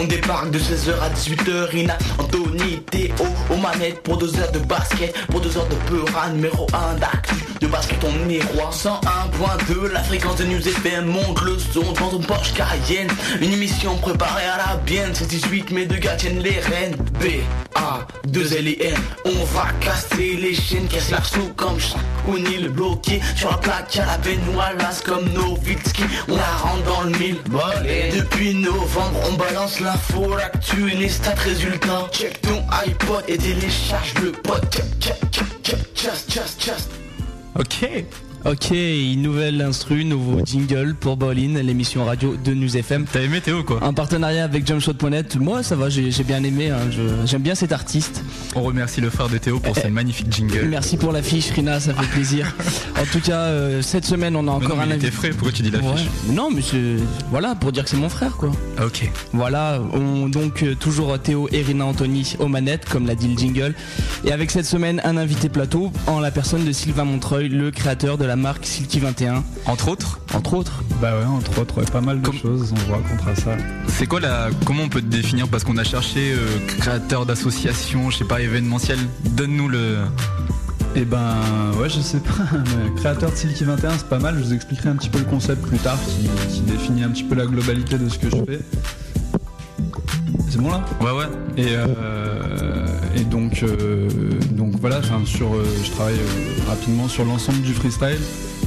[0.00, 4.60] On débarque de 16h à 18h Ina, Anthony, Théo Aux manettes pour deux heures de
[4.60, 9.92] basket Pour deux heures de peura numéro 1 d'actu De basket on est roi 101.2
[9.92, 13.08] La fréquence de News FM monte le son dans ton Porsche Cayenne
[13.40, 17.42] Une émission préparée à la bienne C'est 18 mais deux gars tiennent les rênes B,
[17.74, 22.68] A, 2 L et N On va casser les chaînes Casse l'arceau comme chaque le
[22.68, 23.20] bloqué.
[23.36, 27.38] Sur la plaque à la Benoît Las comme Novitski On la rentre dans le mille.
[28.14, 30.36] Depuis novembre on balance l'info.
[30.36, 32.08] L'actu et les stats résultats.
[32.12, 34.64] Check ton iPod et télécharge le pod
[35.94, 36.90] Just, just, just.
[37.58, 38.04] Ok
[38.44, 38.72] Ok,
[39.16, 43.04] nouvelle instru, nouveau jingle pour Bolin, l'émission radio de News FM.
[43.12, 45.36] T'as aimé Théo quoi Un partenariat avec Jumpshot.net.
[45.36, 46.78] Moi ça va, j'ai bien aimé, hein,
[47.24, 48.22] j'aime bien cet artiste.
[48.54, 50.66] On remercie le frère de Théo pour ce magnifique jingle.
[50.68, 52.54] Merci pour l'affiche Rina, ça fait plaisir.
[53.00, 55.10] en tout cas, euh, cette semaine on a encore non, un invité.
[55.10, 56.94] frais, pourquoi tu dis l'affiche Non mais c'est...
[57.32, 58.52] Voilà, pour dire que c'est mon frère quoi.
[58.80, 59.10] Ok.
[59.32, 63.36] Voilà, on, donc euh, toujours Théo et Rina Anthony aux manettes, comme l'a dit le
[63.36, 63.74] jingle.
[64.24, 68.16] Et avec cette semaine un invité plateau en la personne de Sylvain Montreuil, le créateur
[68.16, 69.42] de la marque Silky 21.
[69.64, 73.34] Entre autres Entre autres Bah ouais, entre autres, pas mal de choses, on voit contre
[73.40, 73.56] ça.
[73.88, 74.50] C'est quoi la.
[74.66, 75.48] Comment on peut te définir?
[75.48, 78.98] Parce qu'on a cherché euh, créateur d'association, je sais pas, événementiel.
[79.30, 79.96] Donne-nous le.
[80.94, 81.36] Eh ben
[81.80, 82.32] ouais je sais pas,
[82.96, 85.60] créateur de Silky 21 c'est pas mal, je vous expliquerai un petit peu le concept
[85.66, 85.98] plus tard
[86.48, 88.60] qui, définit un petit peu la globalité de ce que je fais.
[90.48, 90.84] C'est bon là?
[91.00, 91.26] Ouais ouais.
[91.58, 94.08] Et, euh, et donc, euh,
[94.52, 95.48] donc voilà, sur,
[95.84, 96.20] je travaille
[96.66, 98.20] rapidement sur l'ensemble du freestyle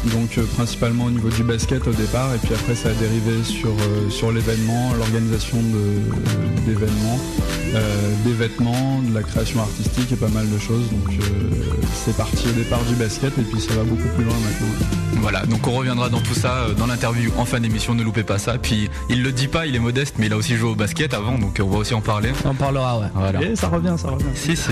[0.10, 3.44] donc euh, principalement au niveau du basket au départ et puis après ça a dérivé
[3.44, 5.58] sur, euh, sur l'événement, l'organisation
[6.66, 7.20] d'événements,
[7.76, 10.90] euh, des vêtements, de la création artistique et pas mal de choses.
[10.90, 11.18] Donc
[11.94, 14.88] c'est parti au départ du basket et puis ça va beaucoup plus loin maintenant.
[15.22, 18.40] Voilà, donc on reviendra dans tout ça dans l'interview en fin d'émission, ne loupez pas
[18.40, 18.58] ça.
[18.58, 21.14] Puis il le dit pas, il est modeste, mais il a aussi joué au basket
[21.14, 22.32] avant, donc on va aussi en parler.
[22.44, 23.08] On parlera, ouais.
[23.14, 23.42] Voilà.
[23.44, 24.26] Et ça revient, ça revient.
[24.34, 24.72] Si, si.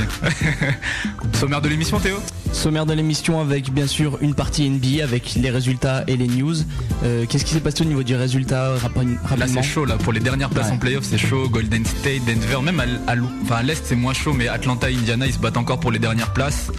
[1.33, 2.17] Sommaire de l'émission, Théo?
[2.51, 6.55] Sommaire de l'émission avec bien sûr une partie NBA avec les résultats et les news.
[7.03, 10.13] Euh, qu'est-ce qui s'est passé au niveau du résultat rapidement Là c'est chaud là pour
[10.13, 11.47] les dernières places en playoff c'est chaud.
[11.49, 15.57] Golden State, Denver, même à, l'est c'est moins chaud mais Atlanta, Indiana ils se battent
[15.57, 16.71] encore pour les dernières places.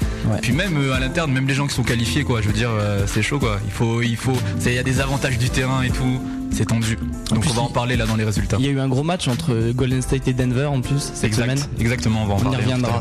[0.42, 2.42] Puis même euh, à l'interne même les gens qui sont qualifiés quoi.
[2.42, 3.58] Je veux dire euh, c'est chaud quoi.
[3.64, 4.36] Il faut il faut
[4.66, 6.20] il y a des avantages du terrain et tout
[6.52, 6.98] c'est tendu.
[7.30, 8.56] Donc on va en parler là dans les résultats.
[8.58, 11.34] Il y a eu un gros match entre Golden State et Denver en plus cette
[11.34, 11.60] semaine.
[11.78, 13.00] Exactement, on va en on Y reviendra.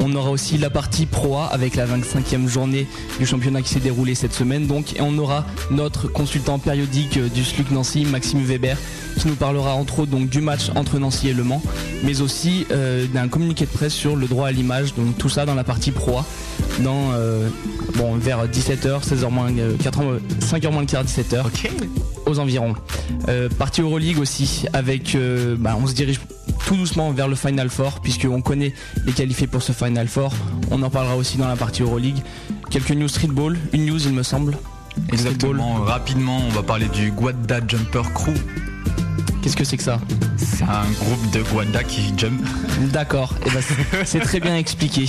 [0.00, 2.86] On aura aussi la partie Pro A avec la 25e journée
[3.18, 4.66] du championnat qui s'est déroulée cette semaine.
[4.66, 8.76] Donc et on aura notre consultant périodique du SLUC Nancy, Maxime Weber,
[9.18, 11.62] qui nous parlera entre autres donc du match entre Nancy et Le Mans,
[12.04, 14.94] mais aussi euh, d'un communiqué de presse sur le droit à l'image.
[14.94, 16.24] Donc tout ça dans la partie Pro A,
[16.80, 17.48] dans euh,
[17.96, 19.50] bon vers 17h, 16h moins
[19.82, 20.00] 4
[20.40, 21.44] 5h moins le quart, 17h.
[22.28, 22.74] Aux environs.
[23.28, 26.20] Euh, partie Euroleague aussi, avec, euh, bah, on se dirige
[26.66, 28.74] tout doucement vers le Final Four, puisqu'on connaît
[29.06, 30.34] les qualifiés pour ce Final Four.
[30.70, 32.18] On en parlera aussi dans la partie Euroleague.
[32.70, 34.58] Quelques news streetball, une news il me semble.
[35.10, 38.34] Exactement, rapidement, on va parler du Guadda Jumper Crew.
[39.48, 39.98] Qu'est-ce que c'est que ça
[40.36, 42.38] C'est un groupe de Guadda qui jump.
[42.92, 43.62] D'accord, et eh ben,
[44.04, 45.06] c'est très bien expliqué.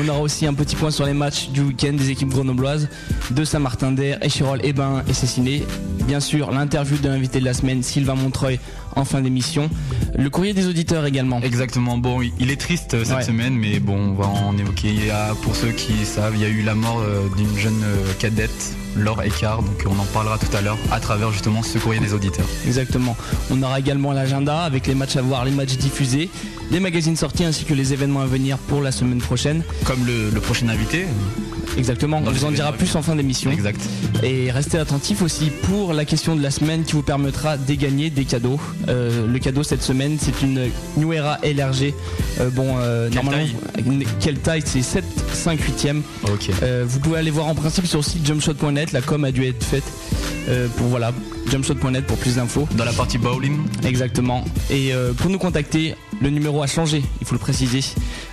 [0.00, 2.88] On aura aussi un petit point sur les matchs du week-end des équipes grenobloises
[3.32, 5.64] de Saint-Martin-d'Air, Échirol, Ebin et Cessiné.
[6.06, 8.60] Bien sûr, l'interview de l'invité de la semaine, Sylvain Montreuil,
[8.94, 9.68] en fin d'émission.
[10.16, 11.40] Le courrier des auditeurs également.
[11.40, 11.98] Exactement.
[11.98, 15.10] Bon, il est triste euh, cette semaine, mais bon, on va en évoquer.
[15.42, 18.76] Pour ceux qui savent, il y a eu la mort euh, d'une jeune euh, cadette,
[18.96, 22.12] Laure Eckhart, donc on en parlera tout à l'heure à travers justement ce courrier des
[22.12, 22.46] auditeurs.
[22.66, 23.16] Exactement.
[23.50, 26.28] On aura également l'agenda avec les matchs à voir, les matchs diffusés,
[26.70, 29.62] les magazines sortis ainsi que les événements à venir pour la semaine prochaine.
[29.84, 31.06] Comme le, prochain invité.
[31.76, 33.50] Exactement, on vous en dira plus en fin d'émission.
[33.50, 33.80] Exact.
[34.22, 38.10] Et restez attentifs aussi pour la question de la semaine qui vous permettra de gagner
[38.10, 38.60] des cadeaux.
[38.88, 41.94] Euh, le cadeau cette semaine, c'est une New Era LRG.
[42.40, 43.44] Euh, bon, euh, normalement,
[44.20, 44.62] quelle taille?
[44.64, 46.02] C'est 7, 5, 8e.
[46.24, 46.50] Ok.
[46.84, 48.92] vous pouvez aller voir en principe sur le site jumpshot.net.
[48.92, 49.84] La com a dû être faite
[50.76, 51.12] pour voilà
[51.50, 52.68] jumpshot.net pour plus d'infos.
[52.76, 53.58] Dans la partie bowling.
[53.84, 54.44] Exactement.
[54.70, 57.80] Et pour nous contacter, le numéro a changé, il faut le préciser.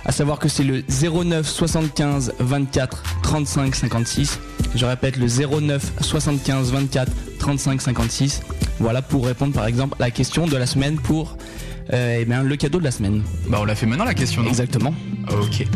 [0.04, 4.38] À savoir que c'est le 09 75 24 35 56.
[4.74, 8.42] Je répète le 09 75 24 35 56.
[8.78, 11.36] Voilà pour répondre par exemple à la question de la semaine pour
[11.92, 13.22] euh, eh bien, le cadeau de la semaine.
[13.48, 14.42] Bah on l'a fait maintenant la question.
[14.42, 14.48] Non?
[14.48, 14.94] Exactement.
[15.30, 15.66] Ok.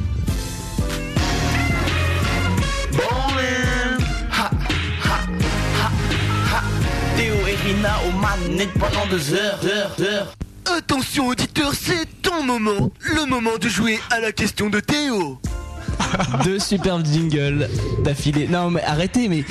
[7.85, 10.35] Théo et Rina aux manettes pendant deux heures, heures, heures.
[10.77, 15.39] Attention auditeur, c'est ton moment, le moment de jouer à la question de Théo.
[16.45, 17.69] Deux superbes jingles
[18.03, 18.49] d'affilée.
[18.49, 19.45] Non mais arrêtez, mais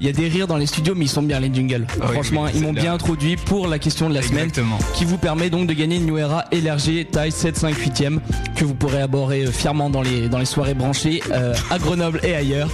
[0.00, 1.86] Il y a des rires dans les studios, mais ils sont bien les jingles.
[2.00, 2.94] Ah oui, Franchement, oui, ils m'ont bien.
[2.94, 4.50] introduit pour la question de la semaine,
[4.94, 8.04] qui vous permet donc de gagner une New Era LRG taille 7,5 8
[8.56, 12.20] que vous pourrez aborder euh, fièrement dans les, dans les soirées branchées euh, à Grenoble
[12.22, 12.70] et ailleurs.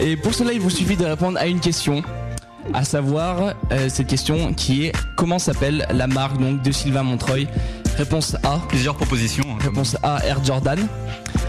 [0.00, 2.02] Et pour cela, il vous suffit de répondre à une question.
[2.72, 7.46] À savoir euh, cette question qui est comment s'appelle la marque donc de Sylvain Montreuil?
[7.98, 9.44] Réponse A, Plusieurs propositions.
[9.50, 10.78] hein, Réponse A, Air Jordan.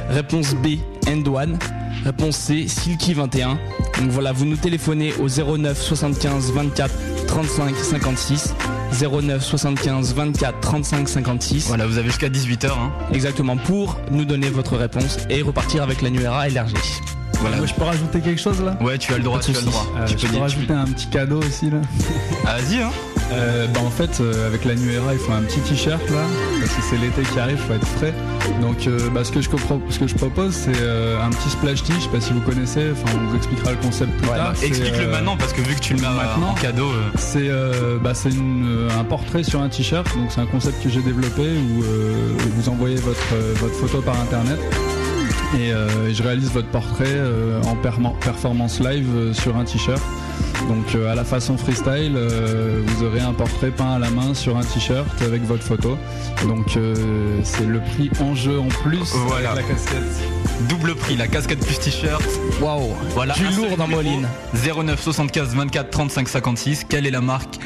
[0.09, 0.77] Réponse B,
[1.07, 1.57] End One.
[2.03, 3.57] Réponse C, Silky 21.
[3.99, 6.93] Donc voilà, vous nous téléphonez au 09 75 24
[7.27, 8.53] 35 56.
[9.01, 11.67] 09 75 24 35 56.
[11.67, 12.67] Voilà, vous avez jusqu'à 18h.
[12.67, 12.91] Hein.
[13.11, 16.75] Exactement, pour nous donner votre réponse et repartir avec la Nuera LRG.
[17.45, 17.57] Voilà.
[17.57, 19.65] Moi, je peux rajouter quelque chose là Ouais, tu as le droit, tu as le
[19.65, 19.85] droit.
[19.97, 21.77] Euh, tu Je peux rajouter un petit cadeau aussi là.
[22.45, 22.91] Ah, Vas-y, hein.
[23.31, 26.21] Euh, bah en fait euh, avec la Nuera il faut un petit t-shirt là
[26.59, 28.13] parce que c'est l'été qui arrive, faut être frais.
[28.61, 31.81] Donc euh, bah, ce que je compro- ce que je propose c'est un petit splash
[31.81, 34.37] tee, je sais pas si vous connaissez, enfin on vous expliquera le concept plus Ouais,
[34.37, 34.49] tard.
[34.49, 36.49] bah, C'est, Explique-le euh, maintenant parce que vu que tu le mets maintenant.
[36.51, 36.91] en cadeau.
[37.17, 37.49] C'est
[38.03, 41.81] bah, c'est un portrait sur un t-shirt, donc c'est un concept que j'ai développé où
[42.57, 44.59] vous envoyez votre, votre photo par internet
[45.53, 50.01] et euh, je réalise votre portrait euh, en performance live euh, sur un t-shirt.
[50.67, 54.63] Donc à la façon freestyle, vous aurez un portrait peint à la main sur un
[54.63, 55.95] t-shirt avec votre photo.
[56.47, 56.77] Donc
[57.43, 59.51] c'est le prix en jeu en plus Voilà.
[59.51, 60.67] avec la casquette.
[60.67, 62.23] double prix, la casquette plus t-shirt.
[62.61, 63.35] Waouh Voilà.
[63.35, 64.27] Du lourd dans Moline.
[64.55, 66.83] 09 75 24 35 56.
[66.89, 67.57] Quelle est la marque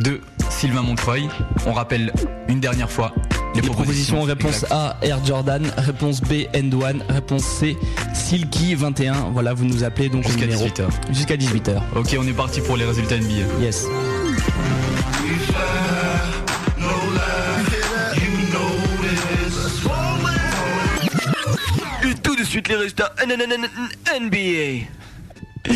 [0.00, 0.20] de
[0.50, 1.28] Sylvain Montreuil
[1.66, 2.12] On rappelle
[2.48, 3.12] une dernière fois
[3.54, 4.72] les, Les propositions, réponse Exact.
[4.72, 7.76] A, Air Jordan, réponse B, End One, réponse C,
[8.12, 9.30] Silky 21.
[9.32, 10.88] Voilà, vous nous appelez donc Jusqu'à numéro 18h.
[11.12, 11.80] jusqu'à 18h.
[11.96, 13.62] Ok, on est parti pour les résultats NBA.
[13.62, 13.86] Yes.
[22.02, 23.12] Et tout de suite les résultats
[24.20, 24.86] NBA.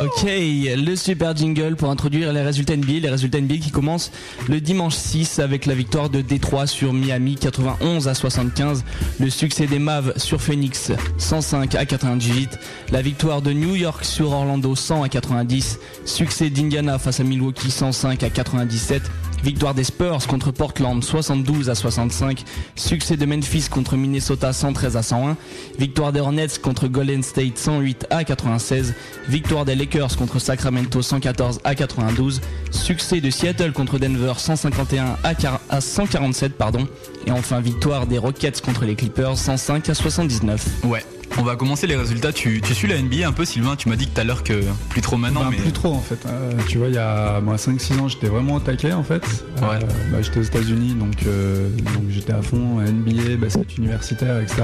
[0.00, 3.00] Ok, le super jingle pour introduire les résultats NBA.
[3.00, 4.10] Les résultats NBA qui commencent
[4.48, 8.84] le dimanche 6 avec la victoire de Détroit sur Miami 91 à 75.
[9.20, 12.58] Le succès des Mavs sur Phoenix 105 à 98.
[12.90, 15.78] La victoire de New York sur Orlando 100 à 90.
[16.04, 19.02] Succès d'Indiana face à Milwaukee 105 à 97.
[19.44, 22.44] Victoire des Spurs contre Portland 72 à 65.
[22.76, 25.36] Succès de Memphis contre Minnesota 113 à 101.
[25.78, 28.94] Victoire des Hornets contre Golden State 108 à 96.
[29.28, 32.40] Victoire des Lakers contre Sacramento 114 à 92.
[32.70, 36.88] Succès de Seattle contre Denver 151 à, quar- à 147 pardon.
[37.26, 40.66] Et enfin victoire des Rockets contre les Clippers 105 à 79.
[40.84, 41.04] Ouais.
[41.36, 42.32] On va commencer les résultats.
[42.32, 44.60] Tu, tu suis la NBA un peu, Sylvain Tu m'as dit tout à l'heure que
[44.88, 46.18] plus trop maintenant, Ben, mais Plus trop en fait.
[46.26, 49.22] Euh, tu vois, il y a moi 5-6 ans, j'étais vraiment au taquet en fait.
[49.60, 49.68] Ouais.
[49.74, 49.80] Euh,
[50.12, 54.62] bah, j'étais aux États-Unis, donc, euh, donc j'étais à fond NBA, basket universitaire, etc.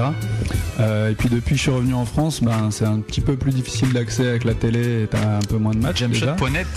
[0.79, 3.35] Euh, et puis depuis que je suis revenu en France, ben, c'est un petit peu
[3.35, 6.03] plus difficile d'accès avec la télé et t'as un peu moins de matchs.
[6.03, 6.27] déjà.
[6.37, 6.67] Jamshot.net.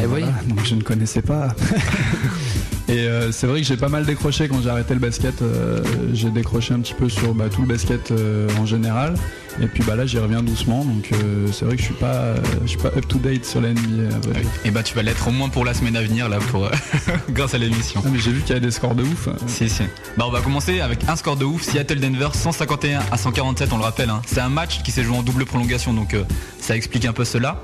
[0.00, 0.20] Eh oui.
[0.20, 1.48] Voilà, donc je ne connaissais pas.
[2.88, 5.42] Et euh, c'est vrai que j'ai pas mal décroché quand j'ai arrêté le basket.
[5.42, 5.80] euh,
[6.12, 9.14] j'ai décroché un petit peu sur bah, tout le basket euh, en général.
[9.62, 10.84] Et puis bah là j'y reviens doucement.
[10.84, 13.44] Donc euh, c'est vrai que je suis pas, euh, je suis pas up to date
[13.44, 14.14] sur la NBA.
[14.14, 14.50] à vrai dire.
[14.64, 16.70] Et bah tu vas l'être au moins pour la semaine à venir là pour euh,
[17.30, 18.02] grâce à l'émission.
[18.04, 19.28] Ah, mais j'ai vu qu'il y a des scores de ouf.
[19.46, 19.82] Si si.
[20.16, 23.78] Bah on va commencer avec un score de ouf, Seattle Denver 151 à 147 on
[23.78, 24.10] le rappelle.
[24.10, 24.22] hein.
[24.26, 26.24] C'est un match qui s'est joué en double prolongation donc euh,
[26.60, 27.60] ça explique un peu cela.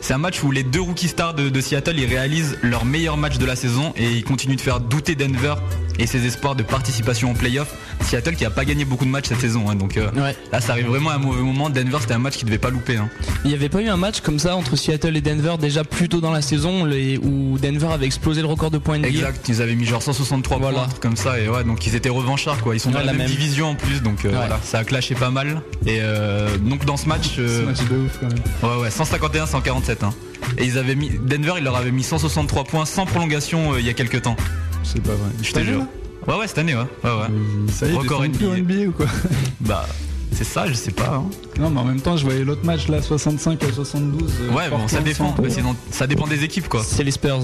[0.00, 3.16] C'est un match où les deux rookie stars de, de Seattle ils réalisent leur meilleur
[3.16, 5.54] match de la saison et ils continuent de faire douter Denver
[5.98, 7.74] et ses espoirs de participation en playoff.
[8.02, 10.36] Seattle qui a pas gagné beaucoup de matchs cette saison hein, donc euh, Ouais.
[10.50, 11.70] là ça arrive vraiment à un mauvais moment.
[11.70, 12.96] Denver c'était un match qui devait pas louper.
[12.96, 13.08] hein.
[13.44, 16.08] Il n'y avait pas eu un match comme ça entre Seattle et Denver déjà plus
[16.08, 19.08] tôt dans la saison les- où Denver avait explosé le record de points NBA.
[19.08, 20.74] Exact, ils avaient mis genre 163 Voilà.
[20.78, 22.74] points, un truc comme ça, et ouais, donc ils étaient revanchards quoi.
[22.74, 23.30] Ils sont dans la, la même, même.
[23.30, 24.34] division en plus, donc euh, Ouais.
[24.36, 25.62] voilà, ça a clashé pas mal.
[25.86, 28.76] Et euh, donc dans ce match, euh, C'est un match de ouf quand même.
[28.78, 30.04] ouais, ouais, 151-147.
[30.04, 30.12] Hein.
[30.58, 33.86] Et ils avaient mis, Denver, il leur avait mis 163 points sans prolongation euh, il
[33.86, 34.36] y a quelques temps.
[34.84, 35.28] C'est pas vrai.
[35.40, 35.84] Je Cette te année, jure.
[36.26, 36.80] Ouais, ouais, cette année, ouais.
[37.04, 37.26] ouais, ouais.
[37.30, 38.88] Euh, Ça y est, Record plus NBA.
[38.88, 39.06] ou quoi
[39.60, 39.86] Bah,
[40.32, 41.14] c'est ça, je sais pas.
[41.16, 41.24] hein.
[41.58, 44.32] Non, mais en même temps, je voyais l'autre match là, 65 à 72.
[44.42, 45.34] euh, Ouais, bon, ça dépend.
[45.34, 46.82] San Bah, c'est dans- ça dépend des équipes quoi.
[46.84, 47.40] C'est les Spurs.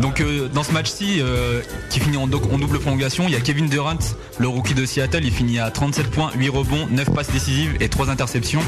[0.00, 3.36] Donc euh, dans ce match-ci, euh, qui finit en, do- en double prolongation, il y
[3.36, 3.98] a Kevin Durant,
[4.38, 7.88] le rookie de Seattle, il finit à 37 points, 8 rebonds, 9 passes décisives et
[7.90, 8.62] 3 interceptions.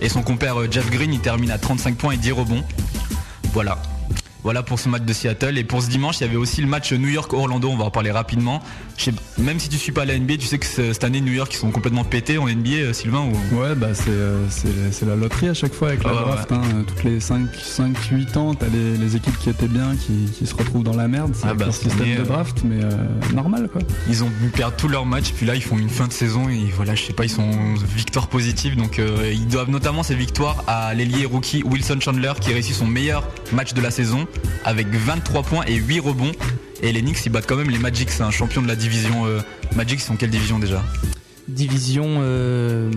[0.00, 2.64] Et son compère euh, Jeff Green, il termine à 35 points et 10 rebonds.
[3.52, 3.80] Voilà.
[4.42, 5.58] Voilà pour ce match de Seattle.
[5.58, 7.68] Et pour ce dimanche, il y avait aussi le match New York-Orlando.
[7.68, 8.62] On va en parler rapidement.
[9.38, 11.58] Même si tu suis pas la NBA, tu sais que cette année New York ils
[11.58, 13.60] sont complètement pétés en NBA, euh, Sylvain ou...
[13.60, 16.52] Ouais, bah euh, c'est la loterie à chaque fois avec la draft.
[16.52, 16.62] Hein.
[16.86, 20.96] Toutes les 5-8 ans, t'as les, les équipes qui étaient bien qui, se retrouvent dans
[20.96, 21.32] la merde.
[21.34, 22.90] C'est ah bah, système de draft, mais euh,
[23.34, 23.80] normal quoi.
[24.08, 26.70] Ils ont perdu tous leurs matchs, puis là ils font une fin de saison et
[26.74, 28.76] voilà, je sais pas, ils sont victoire positive.
[28.76, 33.26] Donc ils doivent notamment ces victoires à l'ailier rookie Wilson Chandler qui réussit son meilleur
[33.52, 34.26] match de la saison
[34.64, 36.32] avec 23 points et 8 rebonds.
[36.82, 39.26] Et les Knicks ils battent quand même les Magic, c'est un champion de la division.
[39.26, 39.40] Euh,
[39.76, 40.82] Magic ils sont quelle division déjà?
[41.48, 42.90] Division, euh,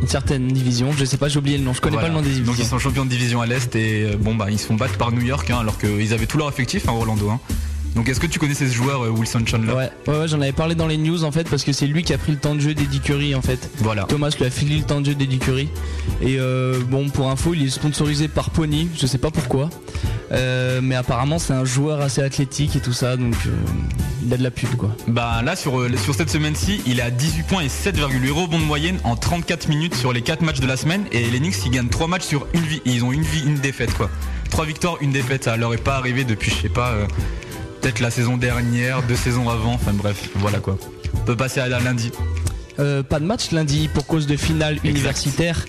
[0.00, 2.22] une certaine division, je sais pas, j'ai oublié le nom, je connais pas le nom
[2.22, 2.52] des divisions.
[2.52, 4.74] Donc ils sont champions de division à l'Est et euh, bon bah ils se font
[4.74, 7.30] battre par New York hein, alors qu'ils avaient tout leur effectif à hein, Orlando.
[7.30, 7.40] Hein.
[7.94, 10.74] Donc est-ce que tu connaissais ce joueur euh, Wilson Chandler Ouais, ouais, j'en avais parlé
[10.74, 12.60] dans les news en fait parce que c'est lui qui a pris le temps de
[12.60, 13.70] jeu d'Eddie Curry en fait.
[13.78, 14.04] Voilà.
[14.04, 15.68] Thomas lui a filé le temps de jeu d'Eddie Curry.
[16.22, 19.70] Et euh, bon pour info il est sponsorisé par Pony, je sais pas pourquoi.
[20.30, 23.34] Euh, mais apparemment c'est un joueur assez athlétique et tout ça donc
[24.22, 24.94] il a de la pub quoi.
[25.08, 28.64] Bah là sur, sur cette semaine-ci il est à 18 points et 7,8 rebonds de
[28.64, 31.70] moyenne en 34 minutes sur les 4 matchs de la semaine et les Knicks ils
[31.70, 32.82] gagnent 3 matchs sur une vie.
[32.84, 34.10] Ils ont une vie, une défaite quoi.
[34.50, 36.94] 3 victoires, une défaite, ça leur est pas arrivé depuis je sais pas
[37.80, 40.78] peut-être la saison dernière, deux saisons avant, enfin bref, voilà quoi.
[41.14, 42.10] On peut passer à lundi.
[42.78, 45.64] Euh, pas de match lundi pour cause de finale universitaire.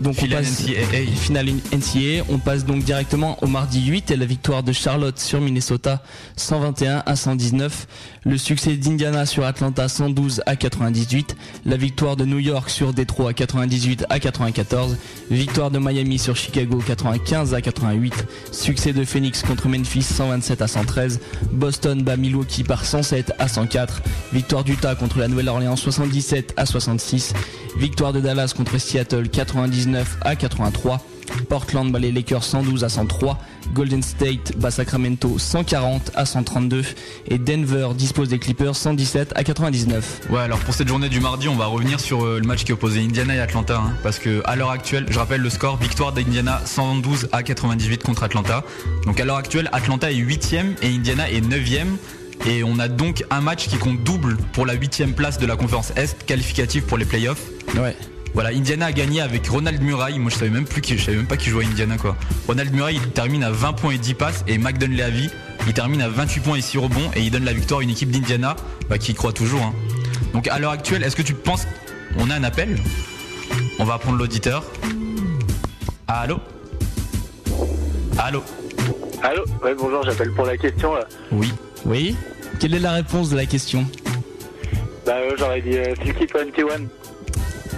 [0.00, 1.06] Donc on passe NCAA.
[1.16, 5.40] finale NCAA, on passe donc directement au mardi 8 et la victoire de Charlotte sur
[5.40, 6.02] Minnesota
[6.36, 7.86] 121 à 119,
[8.24, 13.34] le succès d'Indiana sur Atlanta 112 à 98, la victoire de New York sur Detroit
[13.34, 14.96] 98 à 94,
[15.30, 20.68] victoire de Miami sur Chicago 95 à 88, succès de Phoenix contre Memphis 127 à
[20.68, 21.20] 113,
[21.52, 24.02] Boston bat Milwaukee par 107 à 104,
[24.32, 27.34] victoire d'Utah contre la Nouvelle-Orléans 77 à 66,
[27.76, 29.88] victoire de Dallas contre Seattle 90
[30.22, 31.00] à 83.
[31.48, 33.38] Portland bat les Lakers 112 à 103.
[33.72, 36.84] Golden State bat Sacramento 140 à 132.
[37.28, 40.22] Et Denver dispose des Clippers 117 à 99.
[40.30, 42.72] Ouais, alors pour cette journée du mardi, on va revenir sur euh, le match qui
[42.72, 43.78] opposait Indiana et Atlanta.
[43.78, 48.02] Hein, parce que à l'heure actuelle, je rappelle le score victoire d'Indiana 112 à 98
[48.02, 48.64] contre Atlanta.
[49.06, 51.96] Donc à l'heure actuelle, Atlanta est 8ème et Indiana est 9ème.
[52.46, 55.56] Et on a donc un match qui compte double pour la 8ème place de la
[55.56, 57.42] conférence Est, qualificative pour les playoffs.
[57.76, 57.96] Ouais.
[58.34, 60.18] Voilà, Indiana a gagné avec Ronald Murray.
[60.18, 62.16] Moi, je savais même plus qui, je savais même pas qui jouait à Indiana quoi.
[62.48, 65.30] Ronald Murray, il termine à 20 points et 10 passes et McDon Leavi,
[65.66, 67.90] il termine à 28 points et 6 rebonds et il donne la victoire à une
[67.90, 68.56] équipe d'Indiana
[68.88, 69.62] bah, qui croit toujours.
[69.62, 69.72] Hein.
[70.32, 71.66] Donc à l'heure actuelle, est-ce que tu penses
[72.18, 72.76] on a un appel?
[73.78, 74.64] On va prendre l'auditeur.
[76.06, 76.38] Allô?
[78.18, 78.42] Allô?
[79.22, 79.44] Allô?
[79.62, 81.06] Ouais, bonjour, j'appelle pour la question là.
[81.32, 81.52] Oui.
[81.84, 82.16] Oui
[82.60, 83.84] Quelle est la réponse de la question?
[85.04, 85.94] Bah, euh, j'aurais dit euh,
[86.34, 86.86] 21.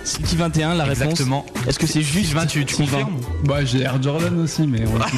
[0.07, 1.03] Silky 21, la réponse.
[1.03, 1.45] Exactement.
[1.67, 3.19] Est-ce que c'est juste 20, tu, confirmes?
[3.43, 5.09] Bah j'ai Air Jordan aussi, mais on pas.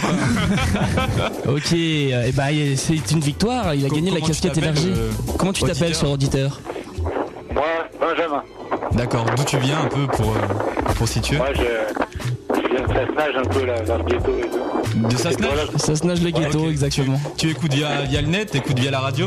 [1.47, 2.45] ok, et eh bah
[2.77, 3.75] c'est une victoire.
[3.75, 4.93] Il a gagné la casquette élargie.
[4.97, 6.61] Euh, comment tu t'appelles sur auditeur?
[7.53, 7.65] Moi,
[8.01, 8.43] Benjamin.
[8.93, 9.27] D'accord.
[9.37, 11.37] D'où tu viens un peu pour euh, pour situer?
[11.37, 15.07] Moi, je, je viens de Sassenage un peu là, dans le ghetto et tout.
[15.07, 15.69] De Sassenage?
[15.77, 17.21] Sassenage le ghetto, exactement.
[17.37, 19.27] Tu, écoutes via, via le net, écoutes via la radio?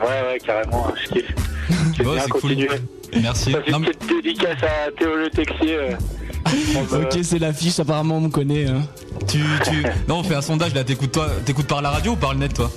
[0.00, 0.88] Ouais, ouais, carrément.
[1.04, 1.51] Je kiffe.
[2.04, 2.66] Bon, bien continuer.
[2.66, 3.20] Cool.
[3.22, 3.52] Merci.
[3.52, 5.76] Ça une petite dédicace à Théo Le Texier.
[5.76, 5.96] Euh.
[7.02, 8.66] ok, c'est l'affiche, apparemment on me connaît.
[8.66, 8.82] Hein.
[9.28, 9.84] Tu, tu...
[10.08, 11.28] Non, on fait un sondage là, t'écoutes, toi...
[11.44, 12.70] t'écoutes par la radio ou par le net toi?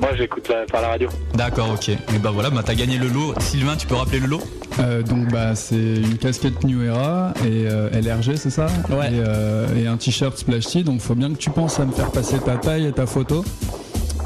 [0.00, 1.08] Moi j'écoute par la radio.
[1.34, 1.88] D'accord, ok.
[1.88, 3.34] Et bah voilà, bah, t'as gagné le lot.
[3.40, 4.42] Sylvain, tu peux rappeler le lot?
[4.80, 8.66] Euh, donc bah c'est une casquette New Era et euh, LRG c'est ça?
[8.88, 9.12] Ouais.
[9.12, 12.38] et, et, un t-shirt Splashy donc faut bien que tu penses à me faire passer
[12.38, 13.44] ta taille et ta photo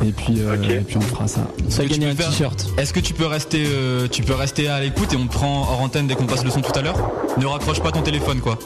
[0.05, 1.41] et puis, euh, et puis on fera ça.
[1.69, 2.67] Ça a gagné un t-shirt.
[2.77, 5.63] Est-ce que tu peux rester, euh, tu peux rester à l'écoute et on te prend
[5.63, 6.97] hors antenne dès qu'on passe le son tout à l'heure?
[7.39, 8.59] Ne raccroche pas ton téléphone quoi.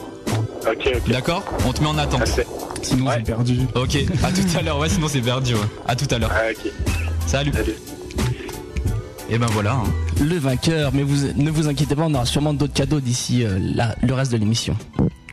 [0.69, 1.09] Ok, ok.
[1.09, 1.43] D'accord?
[1.67, 2.29] On te met en attente.
[2.81, 3.59] Sinon c'est perdu.
[3.75, 4.79] Ok, à tout à l'heure.
[4.79, 5.53] Ouais, sinon c'est perdu.
[5.53, 5.59] Ouais.
[5.87, 6.31] À tout à l'heure.
[6.33, 6.71] Ah, ok.
[7.27, 7.51] Salut.
[9.29, 9.73] Et ben voilà.
[9.73, 9.83] Hein.
[10.19, 13.57] Le vainqueur, mais vous ne vous inquiétez pas, on aura sûrement d'autres cadeaux d'ici euh,
[14.03, 14.75] le reste de l'émission.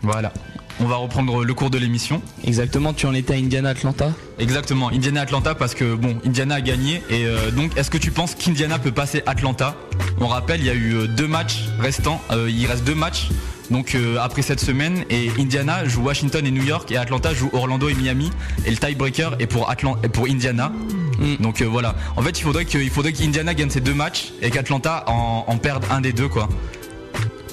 [0.02, 0.32] Voilà.
[0.80, 2.22] On va reprendre le cours de l'émission.
[2.44, 6.60] Exactement, tu en étais à Indiana Atlanta Exactement, Indiana Atlanta parce que bon, Indiana a
[6.60, 9.74] gagné et euh, donc est-ce que tu penses qu'Indiana peut passer Atlanta?
[10.20, 13.28] On rappelle, il y a eu euh, deux matchs restants, euh, il reste deux matchs.
[13.70, 17.90] Donc après cette semaine et Indiana joue Washington et New York et Atlanta joue Orlando
[17.90, 18.30] et Miami
[18.64, 19.70] et le tiebreaker est pour
[20.14, 20.72] pour Indiana.
[21.18, 21.42] Mm.
[21.42, 21.94] Donc voilà.
[22.16, 22.44] En fait, il
[22.90, 26.48] faudrait qu'Indiana gagne ces deux matchs et qu'Atlanta en, en perde un des deux quoi.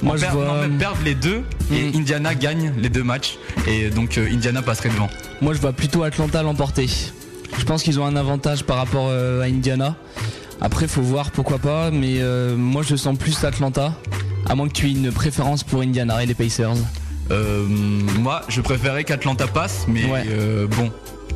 [0.03, 0.65] Moi, je vois...
[0.77, 1.97] perdre les deux et hmm.
[1.97, 3.37] Indiana gagne les deux matchs
[3.67, 5.09] et donc euh, Indiana passerait devant.
[5.41, 6.87] Moi, je vois plutôt Atlanta l'emporter.
[7.57, 9.95] Je pense qu'ils ont un avantage par rapport euh, à Indiana.
[10.61, 13.93] Après, faut voir pourquoi pas, mais euh, moi, je sens plus Atlanta.
[14.47, 16.75] À moins que tu aies une préférence pour Indiana et les Pacers.
[18.19, 20.03] moi, je préférais qu'Atlanta passe, mais
[20.67, 20.91] bon,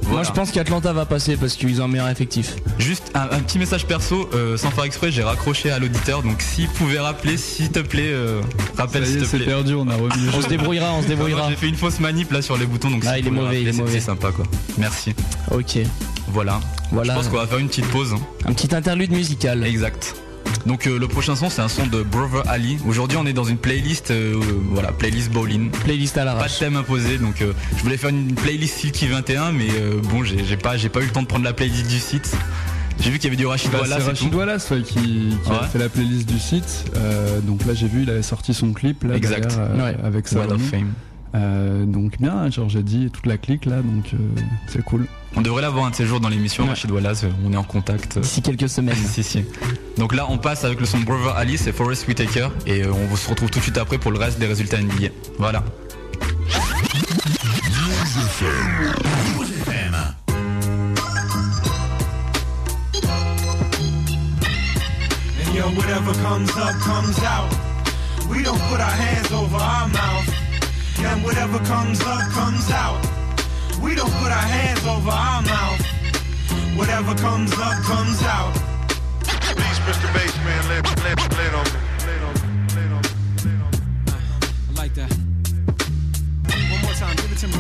[0.10, 2.56] Moi je pense qu'Atlanta va passer parce qu'ils ont un meilleur effectif.
[2.80, 6.68] Juste un, petit message perso, euh, sans faire exprès, j'ai raccroché à l'auditeur, donc s'il
[6.68, 8.42] pouvait rappeler, s'il te plaît, euh,
[8.78, 9.46] rappelle s'il te C'est plaît.
[9.46, 10.30] perdu, on a revenu.
[10.36, 11.50] On se débrouillera, on se débrouillera.
[11.50, 13.62] J'ai fait une fausse manip là sur les boutons, donc Ah, si il est mauvais,
[13.62, 13.92] il est mauvais.
[13.94, 14.46] C'est sympa quoi.
[14.78, 15.14] Merci.
[15.52, 15.78] Ok.
[16.30, 16.60] Voilà.
[16.92, 17.14] Voilà.
[17.14, 18.14] Je pense qu'on va faire une petite pause.
[18.14, 18.20] hein.
[18.46, 19.64] Un petit interlude musical.
[19.66, 20.16] Exact.
[20.66, 22.78] Donc euh, le prochain son c'est un son de Brother Ali.
[22.88, 24.36] Aujourd'hui on est dans une playlist euh,
[24.72, 25.70] voilà playlist bowling.
[25.72, 29.52] Playlist à Pas de thème imposé donc euh, je voulais faire une playlist Silky 21
[29.54, 32.36] mais euh, bon j'ai pas pas eu le temps de prendre la playlist du site.
[33.02, 34.36] J'ai vu qu'il y avait du Rachid Bah, Wallace c'est Rachid.
[34.36, 34.94] Wallace ouais, qui,
[35.44, 35.56] qui Ouais.
[35.62, 36.86] a fait la playlist du site.
[36.98, 39.56] Euh, donc là j'ai vu il avait sorti son clip là Exact.
[39.58, 39.96] euh, Ouais.
[40.04, 40.26] avec.
[41.36, 44.18] Euh, donc bien, genre j'ai dit toute la clique là donc euh,
[44.68, 45.06] c'est cool.
[45.36, 46.70] On devrait l'avoir un de ces jours dans l'émission Ouais.
[46.70, 48.18] Rachid Wallace, euh, on est en contact.
[48.18, 48.96] euh, D'ici quelques semaines.
[49.12, 49.46] si si.
[49.98, 52.92] Donc là on passe avec le son de Brother Ali, c'est Forrest Whitaker et euh,
[52.92, 55.10] on se retrouve tout de suite après pour le reste des résultats NBA.
[55.38, 55.64] Voilà.
[65.42, 67.50] And yo, whatever comes up, comes out.
[68.30, 70.28] We don't put our hands over our mouth.
[71.00, 73.00] And whatever comes up, comes out.
[73.82, 75.82] We don't put our hands over our mouth.
[76.76, 78.54] Whatever comes up, comes out.
[79.24, 80.08] Please, Mr.
[80.16, 81.80] Bassman, lay, lay, lay it on me.
[82.06, 82.50] Lay it on me.
[82.76, 83.10] Lay it on me.
[83.46, 83.80] Lay it on me.
[84.70, 85.12] I like that.
[86.72, 87.56] One more time, give it to me.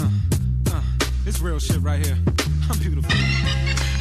[0.00, 0.82] Uh, uh,
[1.26, 2.18] it's real shit right here.
[2.70, 3.10] I'm beautiful.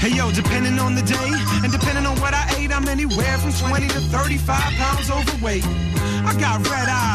[0.06, 1.32] Hey yo, depending on the day
[1.64, 5.66] and depending on what I ate, I'm anywhere from 20 to 35 pounds overweight.
[5.66, 7.15] I got red eyes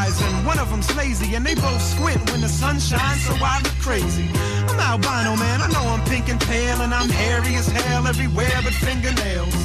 [0.51, 3.77] one of them's lazy, and they both squint when the sun shines, so I look
[3.79, 4.27] crazy.
[4.67, 5.61] I'm albino, man.
[5.61, 9.55] I know I'm pink and pale, and I'm hairy as hell everywhere but fingernails.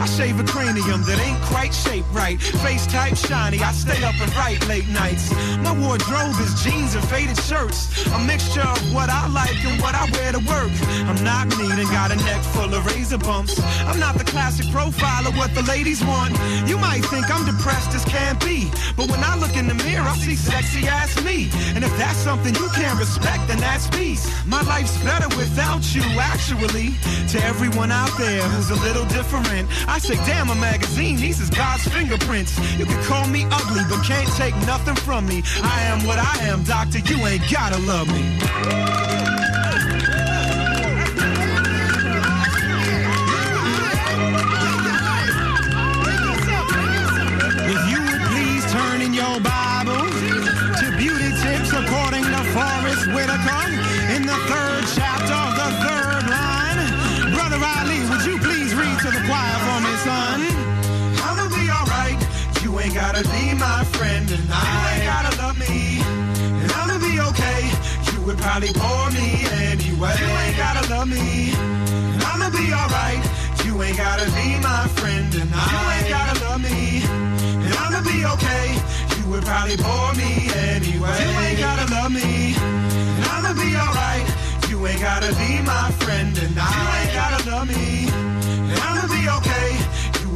[0.00, 2.40] I shave a cranium that ain't quite shaped right.
[2.40, 5.32] Face type shiny, I stay up and write late nights.
[5.62, 8.06] My wardrobe is jeans and faded shirts.
[8.06, 10.72] A mixture of what I like and what I wear to work.
[11.08, 13.60] I'm not neat and got a neck full of razor bumps.
[13.86, 16.32] I'm not the classic profile of what the ladies want.
[16.66, 20.02] You might think I'm depressed as can be, but when I look in the mirror,
[20.02, 21.48] I see sexy ass me.
[21.74, 24.24] And if that's something you can't respect, then that's peace.
[24.46, 26.94] My life's better without you, actually.
[27.32, 31.50] To everyone out there who's a little different, I say, damn, a magazine, these is
[31.50, 32.58] God's fingerprints.
[32.78, 35.42] You can call me ugly, but can't take nothing from me.
[35.62, 39.34] I am what I am, doctor, you ain't gotta love me.
[49.42, 50.06] Bible
[50.78, 53.93] to beauty tips according to Forrest Whitaker
[63.14, 66.02] gotta be my friend and I you ain't gotta love me.
[66.62, 67.62] And I'ma be okay.
[68.10, 70.14] You would probably bore me anyway.
[70.18, 71.54] You ain't gotta love me.
[71.54, 73.22] And I'ma be alright.
[73.64, 77.06] You ain't gotta be my friend and I you ain't gotta love me.
[77.62, 78.66] And I'ma be okay.
[79.14, 81.14] You would probably bore me anyway.
[81.22, 82.56] You ain't gotta love me.
[82.58, 84.26] And I'ma be alright.
[84.68, 88.23] You ain't gotta be my friend and I you ain't gotta love me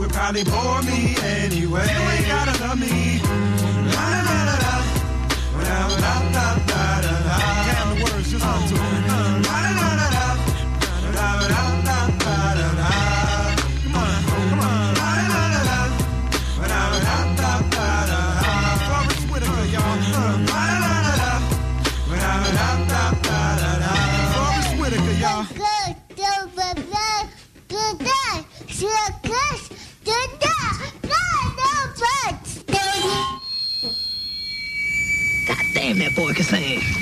[0.09, 1.87] would probably bore me anyway.
[1.87, 3.21] You ain't gotta love me.
[3.93, 4.75] La la la la la.
[5.67, 7.37] La la la la la la.
[7.67, 8.75] Yeah, the words just uh, to.
[8.75, 9.98] Uh, la la la.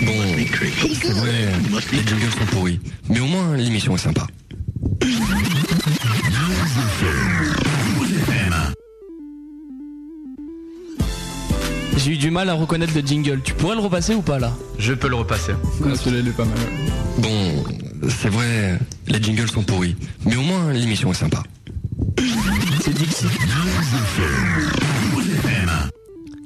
[0.02, 0.12] Bon,
[1.00, 1.48] c'est vrai,
[1.92, 2.81] les jingles sont pourris.
[3.09, 4.26] Mais au moins, l'émission est sympa.
[11.96, 13.40] J'ai eu du mal à reconnaître le jingle.
[13.42, 15.52] Tu pourrais le repasser ou pas là Je peux le repasser.
[15.85, 16.59] Ah, Celui-là il est pas mal.
[17.18, 17.64] Bon,
[18.09, 19.96] c'est vrai, les jingles sont pourris.
[20.24, 21.42] Mais au moins, l'émission est sympa.
[22.81, 23.26] C'est Dixie.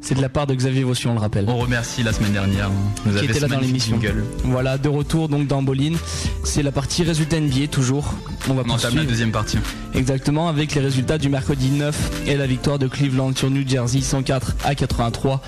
[0.02, 1.44] C'est de la part de Xavier Vaution, on le rappelle.
[1.48, 2.70] On remercie la semaine dernière.
[3.04, 4.00] Nous qui était là dans l'émission.
[4.44, 5.96] Voilà, de retour donc dans Boline.
[6.42, 8.14] C'est la partie résultats NBA toujours.
[8.48, 9.58] On va On la deuxième partie.
[9.94, 14.00] exactement avec les résultats du mercredi 9 et la victoire de Cleveland sur New Jersey
[14.00, 15.42] 104 à 83.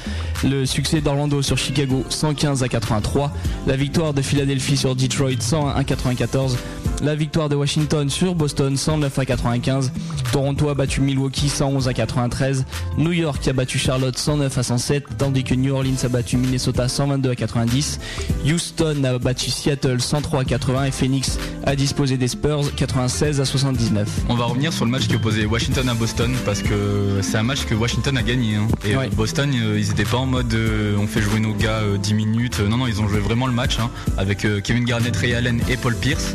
[0.44, 3.32] Le succès d'Orlando sur Chicago 115 à 83.
[3.66, 6.56] La victoire de Philadelphie sur Detroit 101 à 94.
[7.02, 9.90] La victoire de Washington sur Boston 109 à 95.
[10.32, 12.64] Toronto a battu Milwaukee 111 à 93.
[12.96, 16.88] New York a battu Charlotte 109 à 107, tandis que New Orleans a battu Minnesota
[16.88, 17.98] 122 à 90.
[18.46, 23.44] Houston a battu Seattle 103 à 80 et Phoenix a disposé des Spurs 96 à
[23.44, 24.08] 79.
[24.28, 27.42] On va revenir sur le match qui opposait Washington à Boston parce que c'est un
[27.42, 28.54] match que Washington a gagné.
[28.56, 28.68] hein.
[28.84, 29.08] Et Ouais.
[29.08, 32.14] Boston, euh, ils étaient pas en mode euh, on fait jouer nos gars euh, 10
[32.14, 32.58] minutes.
[32.60, 35.34] Euh, Non, non, ils ont joué vraiment le match hein, avec euh, Kevin Garnett, Ray
[35.34, 36.34] Allen et Paul Pierce.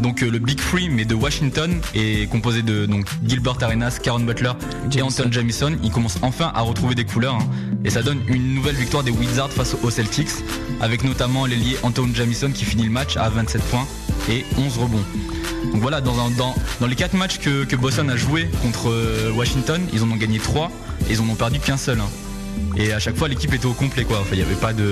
[0.00, 4.24] Donc euh, le Big Three mais de Washington est composé de donc Gilbert Arenas, Karen
[4.26, 4.52] Butler
[4.94, 5.72] et Anton Jamison.
[5.82, 7.48] Ils commencent enfin à retrouver des couleurs hein.
[7.84, 10.28] et ça donne une nouvelle victoire des Wizards face aux Celtics
[10.80, 13.86] avec notamment l'ailier Anton Jamison qui finit le match à 27 points
[14.28, 15.04] et 11 rebonds.
[15.72, 18.90] Donc voilà, dans, un- dans, dans les 4 matchs que, que Boston a joué contre
[18.90, 20.70] euh, Washington, ils en ont gagné 3
[21.08, 22.00] et ils en ont perdu qu'un seul.
[22.00, 22.08] hein.
[22.76, 24.18] Et à chaque fois l'équipe était au complet quoi.
[24.20, 24.84] Enfin il n'y avait pas de.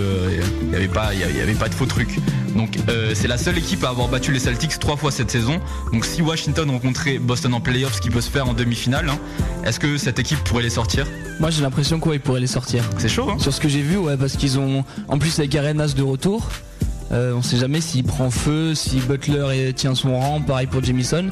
[0.69, 1.13] Il y avait pas.
[1.15, 2.19] Il y avait- pas de faux trucs.
[2.57, 5.61] Donc euh, c'est la seule équipe à avoir battu les Celtics trois fois cette saison.
[5.93, 9.19] Donc si Washington rencontrait Boston en playoffs, ce qui peut se faire en demi-finale, hein,
[9.65, 11.07] est-ce que cette équipe pourrait les sortir?
[11.41, 12.85] Moi j'ai l'impression quoi ils pourraient les sortir.
[12.99, 14.85] C'est chaud hein Sur ce que j'ai vu, ouais, parce qu'ils ont.
[15.09, 16.49] En plus avec Arenas de retour,
[17.13, 21.31] euh, on sait jamais s'il prend feu, si Butler tient son rang, pareil pour Jamison.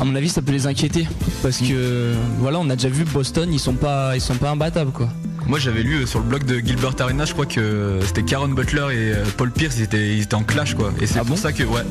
[0.00, 1.06] À mon avis ça peut les inquiéter.
[1.42, 4.92] Parce que voilà, on a déjà vu Boston, ils sont pas ils sont pas imbattables
[4.92, 5.08] quoi.
[5.46, 8.22] Moi j'avais lu euh, sur le blog de Gilbert Arenas, je crois que euh, c'était
[8.22, 10.92] Caron Butler et euh, Paul Pierce, ils étaient, ils étaient en clash quoi.
[11.00, 11.82] Et c'est pour ça que ouais.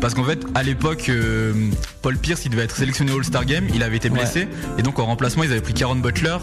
[0.00, 1.52] Parce qu'en fait à l'époque euh,
[2.02, 4.46] Paul Pierce il devait être sélectionné au All-Star Game, il avait été blessé
[4.78, 6.36] et donc en remplacement ils avaient pris Caron Butler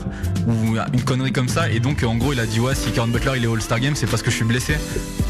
[0.47, 3.07] ou une connerie comme ça et donc en gros il a dit ouais si Caron
[3.09, 4.75] Butler il est All-Star Game c'est parce que je suis blessé.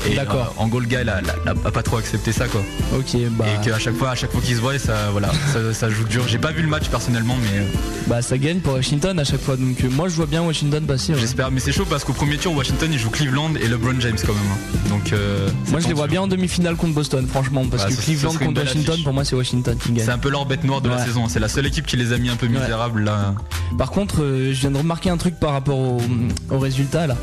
[0.10, 0.54] Et D'accord.
[0.58, 2.62] euh, en gros le gars il a, il a- a pas trop accepté ça quoi.
[2.98, 3.46] Ok bah.
[3.62, 6.04] Et qu'à chaque fois à chaque fois qu'ils se voient ça voilà ça, ça joue
[6.06, 6.26] dur.
[6.28, 7.64] J'ai pas vu le match personnellement mais euh,
[8.08, 9.58] Bah ça gagne pour Washington à chaque fois.
[9.58, 11.14] Donc moi je vois bien Washington passer.
[11.14, 11.20] ouais.
[11.20, 14.18] j'espère mais c'est chaud parce qu'au premier tour Washington il joue Cleveland et LeBron James
[14.26, 14.42] quand même.
[14.52, 14.90] hein.
[14.90, 16.12] Donc euh, Moi je les vois tendu.
[16.12, 18.94] bien en demi-finale contre Boston franchement parce Bah, que Cleveland serait une contre belle Washington
[18.94, 19.04] affiche.
[19.04, 20.06] pour moi c'est Washington qui gagne.
[20.06, 21.28] C'est un peu leur bête noire de la saison.
[21.28, 23.34] C'est la seule équipe qui les a mis un peu misérables là.
[23.78, 26.02] Par contre, euh, je viens de remarquer un truc par rapport au,
[26.50, 27.16] au résultat là.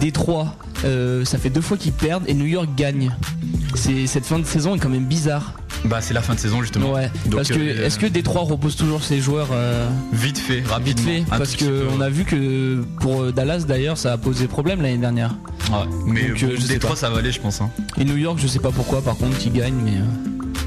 [0.00, 3.14] Détroit, euh, ça fait deux fois qu'ils perdent et New York gagne.
[3.74, 5.54] Cette fin de saison est quand même bizarre.
[5.84, 6.92] Bah c'est la fin de saison justement.
[6.92, 7.10] Ouais.
[7.26, 10.68] Donc, parce que euh, est-ce que Détroit repose toujours ses joueurs euh, vite fait, vite
[10.68, 11.04] rapidement.
[11.04, 14.12] fait un Parce tout petit que peu, on a vu que pour Dallas d'ailleurs ça
[14.12, 15.34] a posé problème l'année dernière.
[15.72, 15.78] ouais.
[16.06, 17.60] Mais Donc, euh, je Détroit ça va aller je pense.
[17.60, 17.70] hein.
[17.98, 19.94] Et New York, je sais pas pourquoi par contre qui gagne mais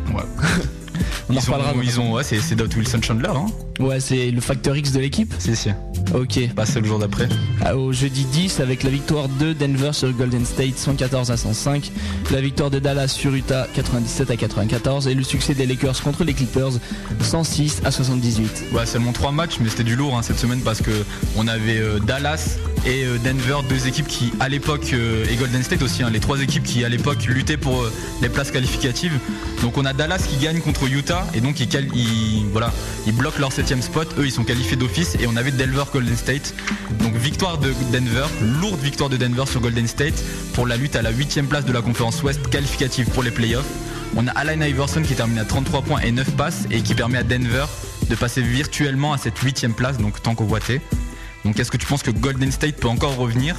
[0.07, 0.23] euh, Ouais.
[1.29, 1.71] on en ils reparlera.
[1.73, 3.45] ont, dans- ils ont ouais c'est c'est Dot Wilson Chandler hein.
[3.79, 5.33] Ouais, c'est le facteur X de l'équipe.
[5.37, 5.69] Si si.
[6.13, 6.39] Ok.
[6.55, 7.27] Bah c'est le jour d'après.
[7.61, 11.91] Ah, Au jeudi 10 avec la victoire de Denver sur Golden State 114 à 105,
[12.31, 16.23] la victoire de Dallas sur Utah 97 à 94 et le succès des Lakers contre
[16.23, 16.71] les Clippers
[17.21, 18.65] 106 à 78.
[18.73, 20.91] Ouais seulement trois matchs mais c'était du lourd hein, cette semaine parce que
[21.37, 25.63] on avait euh, Dallas et euh, Denver deux équipes qui à l'époque euh, et Golden
[25.63, 27.83] State aussi hein, les trois équipes qui à l'époque luttaient pour
[28.21, 29.13] les places qualificatives.
[29.61, 32.71] Donc on a Dallas qui gagne contre Utah et donc ils, voilà
[33.05, 34.15] ils bloquent leur septième spot.
[34.17, 36.53] Eux ils sont qualifiés d'office et on avait Denver Golden State.
[37.01, 38.25] Donc victoire de Denver,
[38.61, 40.23] lourde victoire de Denver sur Golden State
[40.53, 43.65] pour la lutte à la huitième place de la conférence Ouest qualificative pour les playoffs.
[44.15, 47.17] On a Allen Iverson qui termine à 33 points et 9 passes et qui permet
[47.17, 47.65] à Denver
[48.09, 50.79] de passer virtuellement à cette huitième place, donc tant convoité.
[51.43, 53.55] Donc est-ce que tu penses que Golden State peut encore revenir?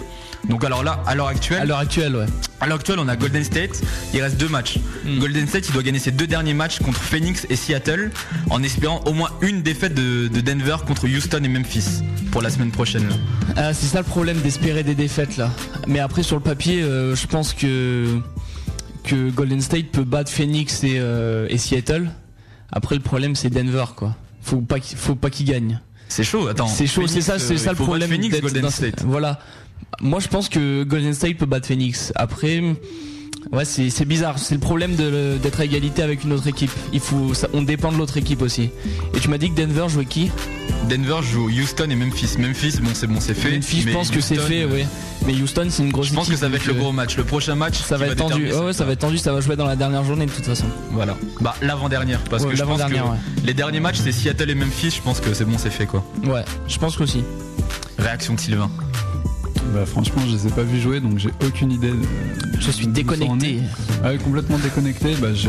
[0.49, 2.27] Donc alors là, à l'heure actuelle, À l'heure actuelle, ouais.
[2.61, 3.81] à l'heure actuelle, on a Golden State.
[4.14, 4.79] Il reste deux matchs.
[5.18, 8.11] Golden State, il doit gagner ses deux derniers matchs contre Phoenix et Seattle,
[8.51, 12.51] en espérant au moins une défaite de, de Denver contre Houston et Memphis pour la
[12.51, 13.09] semaine prochaine.
[13.57, 15.51] Ah, c'est ça le problème d'espérer des défaites là.
[15.88, 18.18] Mais après sur le papier, euh, je pense que
[19.05, 22.11] que Golden State peut battre Phoenix et, euh, et Seattle.
[22.72, 24.16] Après le problème c'est Denver quoi.
[24.42, 25.81] Faut pas qu'il- faut pas qu'ils gagnent.
[26.09, 26.46] C'est chaud.
[26.46, 26.68] Attends.
[26.68, 28.09] C'est chaud, c'est ça, c'est euh, ça le problème.
[28.11, 29.03] Phoenix, Golden State.
[29.05, 29.40] Voilà.
[30.00, 32.12] Moi, je pense que Golden State peut battre Phoenix.
[32.16, 32.60] Après,
[33.52, 34.38] ouais, c'est bizarre.
[34.38, 36.70] C'est le problème d'être à égalité avec une autre équipe.
[36.92, 38.70] Il faut, ça- on dépend de l'autre équipe aussi.
[39.14, 40.30] Et tu m'as dit que Denver jouait qui?
[40.90, 42.36] Denver joue Houston et Memphis.
[42.38, 43.52] Memphis, bon, c'est bon, c'est fait.
[43.56, 44.86] Memphis, je pense que c'est fait, euh, ouais.
[45.26, 46.92] Mais Houston, c'est une grosse Je pense que ça va être le donc, gros euh,
[46.92, 47.16] match.
[47.16, 48.44] Le prochain match, Ça va être tendu.
[48.44, 49.18] Ouais, cette- ça va être tendu.
[49.18, 50.66] Ça va jouer dans la dernière journée de toute façon.
[50.92, 51.16] Voilà.
[51.40, 53.18] Bah l'avant-dernière, parce Ouais, que je pense que l'avant-dernière, ouais.
[53.44, 54.90] les derniers matchs c'est Seattle et Memphis.
[54.90, 56.04] Je pense que c'est bon, c'est fait quoi.
[56.24, 57.22] Ouais, je pense qu'aussi.
[57.98, 58.70] Réaction de Sylvain.
[59.74, 61.96] Bah franchement je les ai pas vus jouer donc j'ai aucune idée de,
[62.61, 63.61] Je suis déconnecté.
[64.05, 65.48] Ah complètement déconnecté, bah je,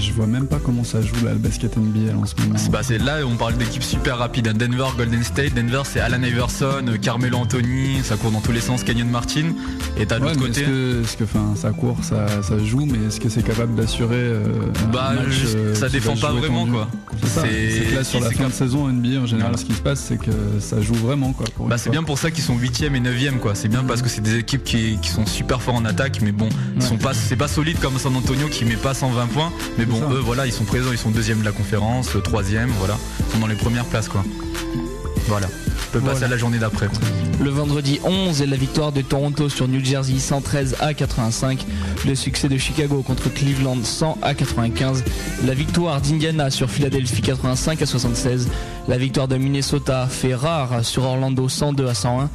[0.00, 2.56] je vois même pas comment ça joue là le basket NBA en ce moment.
[2.56, 4.48] C'est- Bah, là on parle d'équipes super rapides.
[4.48, 4.54] hein.
[4.54, 5.54] Denver, Golden State.
[5.54, 8.82] Denver c'est Alan Iverson, euh, Carmelo Anthony, ça court dans tous les sens.
[8.84, 9.50] Canyon Martin.
[9.98, 10.62] Et t'as de Ouais, l'autre côté.
[10.62, 11.24] est-ce que,
[11.56, 14.42] ça court, ça, ça joue, mais est-ce que c'est capable d'assurer euh,
[14.92, 16.88] Bah, match, je- euh, ça défend pas vraiment, tendu quoi.
[17.26, 20.00] C'est que là sur la fin de saison NBA en général, ce qui se passe,
[20.00, 21.46] c'est que ça joue vraiment quoi.
[21.54, 23.54] pour Bah c'est bien pour ça qu'ils sont 8ème et 9ème quoi.
[23.54, 26.32] C'est bien parce que c'est des équipes qui, qui sont super forts en attaque mais
[26.32, 26.88] bon, ils Ouais.
[26.88, 30.00] sont pas c'est pas solide comme San Antonio qui met pas 120 points mais bon,
[30.12, 32.96] eux, voilà, ils sont présents, ils sont deuxième de la conférence, euh, troisième, voilà.
[33.28, 34.24] Ils sont dans les premières places, quoi.
[35.26, 35.48] Voilà.
[35.92, 36.26] Peut passer Voilà.
[36.26, 36.88] à la journée d'après.
[37.42, 41.64] Le vendredi 11 est la victoire de Toronto sur New Jersey 113 à 85.
[42.06, 45.02] Le succès de Chicago contre Cleveland 100 à 95.
[45.46, 48.48] La victoire d'Indiana sur Philadelphie 85 à 76.
[48.88, 52.28] La victoire de Minnesota fait rare sur Orlando 102 à 101.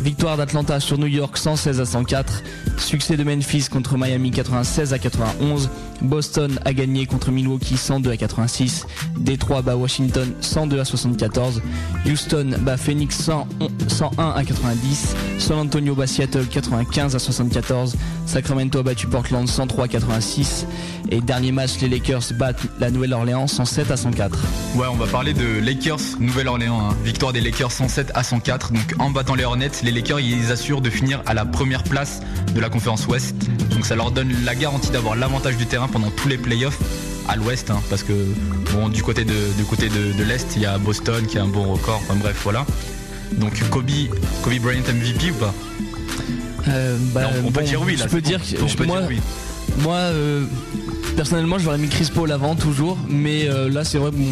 [0.00, 2.42] Victoire d'Atlanta sur New York 116 à 104.
[2.78, 5.68] Succès de Memphis contre Miami 96 à 91.
[6.02, 8.86] Boston a gagné contre Milwaukee 102 à 86.
[9.18, 11.60] Détroit bat Washington 102 à 74.
[12.06, 13.46] Houston bat Phoenix 100
[13.88, 15.14] 101 à 90.
[15.38, 17.96] San Antonio bat Seattle 95 à 74.
[18.26, 20.66] Sacramento a battu Portland 103 à 86.
[21.10, 24.38] Et dernier match, les Lakers battent la Nouvelle-Orléans 107 à 104.
[24.76, 26.80] Ouais, on va parler de Lakers Nouvelle-Orléans.
[26.90, 26.94] hein.
[27.04, 28.72] Victoire des Lakers 107 à 104.
[28.72, 32.20] Donc en battant les Hornets, les Lakers ils assurent de finir à la première place
[32.54, 33.34] de la conférence Ouest.
[33.70, 36.78] Donc ça leur donne la garantie d'avoir l'avantage du terrain pendant tous les playoffs
[37.28, 38.12] à l'Ouest, hein, parce que
[38.72, 41.42] bon du côté de du côté de, de l'Est, il y a Boston qui a
[41.42, 42.00] un bon record.
[42.04, 42.64] Enfin bref, voilà.
[43.38, 43.90] Donc Kobe,
[44.42, 45.54] Kobe Bryant MVP ou pas?
[46.68, 48.04] Euh, bah, Non, On peut bon, dire oui là.
[48.06, 49.20] Je peux dire On peut moi, dire oui.
[49.82, 50.44] moi euh,
[51.16, 54.26] personnellement, j'aurais mis Chris Paul avant toujours, mais euh, là c'est vrai, bon,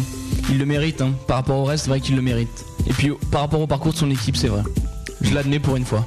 [0.49, 1.01] il le mérite.
[1.01, 1.11] hein.
[1.27, 2.65] Par rapport au reste, c'est vrai qu'il le mérite.
[2.87, 4.61] Et puis par rapport au parcours de son équipe, c'est vrai.
[5.21, 6.05] Je l'admets pour une fois.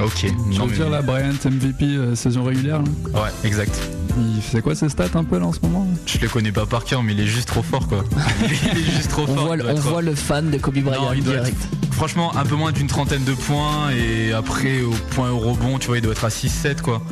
[0.00, 0.24] Ok.
[0.24, 3.74] Veux mais- dire la Bryant MVP euh, saison régulière là Ouais, exact.
[4.16, 6.66] Il fait quoi ses stats un peu là en ce moment Je le connais pas
[6.66, 8.04] par cœur, mais il est juste trop fort quoi.
[8.48, 9.46] il est juste trop On fort.
[9.46, 11.56] voit, le- doit on être- voit le fan de Kobe Bryant Non, il doit direct.
[11.56, 15.78] être- franchement un peu moins d'une trentaine de points et après au point au rebond
[15.78, 17.02] tu vois il doit être à 6-7 quoi.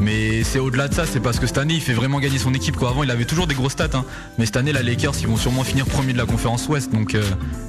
[0.00, 2.52] Mais c'est au-delà de ça, c'est parce que cette année il fait vraiment gagner son
[2.54, 2.90] équipe quoi.
[2.90, 4.04] Avant il avait toujours des grosses stats hein.
[4.38, 7.14] mais cette année la Lakers ils vont sûrement finir premier de la conférence Ouest donc
[7.14, 7.22] euh,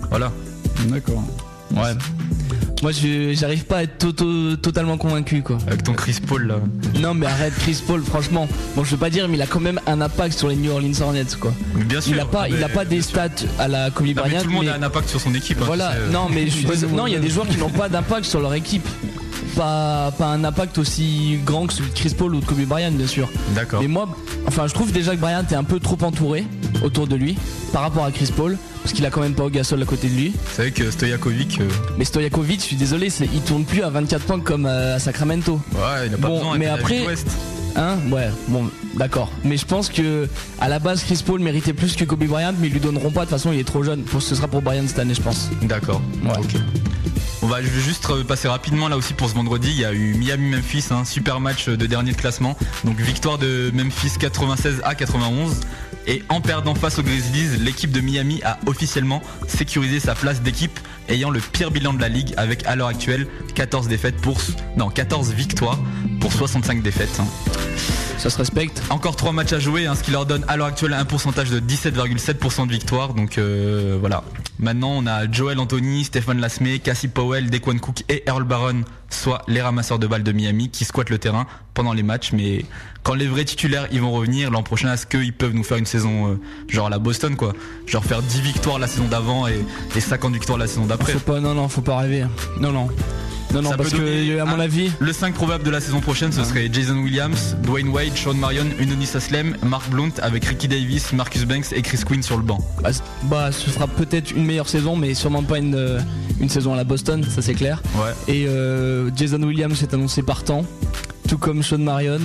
[0.10, 0.32] voilà.
[0.88, 1.24] D'accord.
[1.72, 1.94] Ouais.
[2.86, 2.92] Moi,
[3.34, 5.58] j'arrive pas à être to- totalement convaincu quoi.
[5.66, 6.58] Avec ton Chris Paul là.
[7.00, 8.48] Non, mais arrête Chris Paul, franchement.
[8.76, 10.70] Bon, je veux pas dire, mais il a quand même un impact sur les New
[10.72, 11.52] Orleans Hornets quoi.
[11.74, 12.14] Bien sûr.
[12.14, 14.40] Il a pas, il a pas des stats à la Kobe Bryant.
[14.40, 15.58] tout le monde mais- a un impact sur son équipe.
[15.62, 16.12] hein, Voilà, euh.
[16.12, 16.68] non mais je.
[16.96, 18.88] Non, il y a des joueurs qui n'ont pas d'impact sur leur équipe.
[19.56, 22.92] Pas, pas un impact aussi grand que celui de Chris Paul ou de Kobe Bryant,
[22.92, 23.30] bien sûr.
[23.56, 23.82] D'accord.
[23.82, 24.10] Mais moi,
[24.48, 26.46] enfin, je trouve déjà que Bryant est un peu trop entouré
[26.84, 27.38] autour de lui
[27.72, 30.08] par rapport à Chris Paul, parce qu'il a quand même pas au Gasol à côté
[30.10, 30.34] de lui.
[30.54, 34.24] C'est vrai que Stojakovic, euh, Mais Stojakovic, je suis désolé, il tourne plus à 24
[34.26, 35.60] points comme euh, à Sacramento.
[35.74, 36.58] ouais, il a pas Bon, besoin.
[36.58, 37.06] mais après-.
[37.78, 39.30] Hein Ouais, bon, d'accord.
[39.44, 40.30] Mais je pense que
[40.62, 43.22] à la base, Chris Paul méritait plus que Kobe Bryant, mais ils lui donneront pas.
[43.22, 44.04] De toute façon, il est trop jeune.
[44.20, 45.50] Ce sera pour Bryant cette année, je pense.
[45.64, 46.02] D'accord.
[46.24, 46.32] Ouais.
[46.40, 46.56] Ok.
[47.46, 49.70] On va juste passer rapidement là aussi pour ce vendredi.
[49.70, 52.58] Il y a eu Miami-Memphis, un super match de dernier de classement.
[52.86, 55.60] Donc victoire de Memphis 96 à 91.
[56.08, 60.80] Et en perdant face aux Grizzlies, l'équipe de Miami a officiellement sécurisé sa place d'équipe
[61.08, 64.42] ayant le pire bilan de la ligue avec à l'heure actuelle 14 défaites pour
[64.76, 65.78] non 14 victoires
[66.20, 67.20] pour 65 défaites.
[67.20, 67.28] hein.
[68.26, 68.82] Ça se respecte.
[68.90, 71.52] Encore 3 matchs à jouer, hein, ce qui leur donne à l'heure actuelle un pourcentage
[71.52, 73.14] de 17,7% de victoire.
[73.14, 74.24] Donc euh, voilà.
[74.58, 79.44] Maintenant, on a Joel Anthony, Stephen Lasme, Cassie Powell, Dequan Cook et Earl Barron, soit
[79.48, 82.32] les ramasseurs de balles de Miami qui squattent le terrain pendant les matchs.
[82.32, 82.66] Mais
[83.04, 85.86] quand les vrais titulaires ils vont revenir l'an prochain, est-ce qu'ils peuvent nous faire une
[85.86, 87.54] saison euh, genre à la Boston quoi?
[87.86, 89.64] Genre faire 10 victoires la saison d'avant et,
[89.96, 92.26] et 50 victoires la saison d'après Faut pas, non, non, faut pas rêver.
[92.60, 92.90] Non, non.
[93.54, 96.32] Non, non, Ça parce que, à mon avis, Le 5 probable de la saison prochaine,
[96.34, 101.14] ce serait Jason Williams, Dwayne Wade, Sean Marion, Unonis Aslem, Mark Blount avec Ricky Davis,
[101.14, 102.58] Marcus Banks et Chris Quinn sur le banc.
[102.84, 106.00] bah, c- bah, ce sera peut-être une meilleure saison, mais sûrement pas une, euh,
[106.42, 107.82] une saison à la Boston, ça c'est clair.
[107.96, 108.12] Ouais.
[108.34, 110.66] Et euh, Jason Williams est annoncé partant,
[111.30, 112.20] tout comme Sean Marion.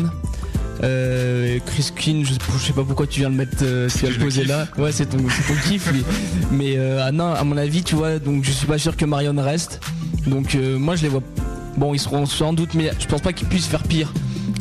[0.83, 4.11] Euh, Chris Quinn, je, je sais pas pourquoi tu viens le mettre, euh, tu viens
[4.11, 4.67] le poser là.
[4.79, 5.19] Ouais, c'est ton,
[5.69, 6.03] kiff, lui.
[6.51, 9.05] Mais euh, ah non, à mon avis, tu vois, donc je suis pas sûr que
[9.05, 9.81] Marion reste.
[10.27, 11.23] Donc euh, moi, je les vois.
[11.77, 14.13] Bon, ils seront sans doute, mais je pense pas qu'ils puissent faire pire.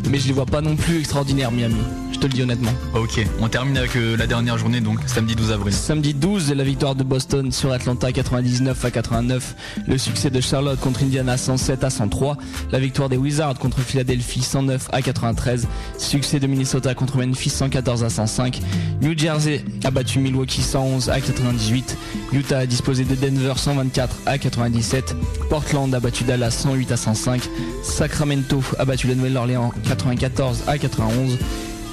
[0.09, 1.75] Mais je les vois pas non plus extraordinaires, Miami.
[2.19, 2.73] Je te le dis honnêtement.
[2.95, 5.73] Ok, on termine avec euh, la dernière journée, donc samedi 12 avril.
[5.73, 9.55] Samedi 12, la victoire de Boston sur Atlanta 99 à 89.
[9.87, 12.35] Le succès de Charlotte contre Indiana 107 à 103.
[12.73, 15.69] La victoire des Wizards contre Philadelphie 109 à 93.
[15.97, 18.59] Succès de Minnesota contre Memphis 114 à 105.
[19.01, 21.95] New Jersey a battu Milwaukee 111 à 98.
[22.33, 25.15] Utah a disposé de Denver 124 à 97.
[25.49, 27.43] Portland a battu Dallas 108 à 105.
[27.81, 31.37] Sacramento a battu la Nouvelle-Orléans 94 à 91.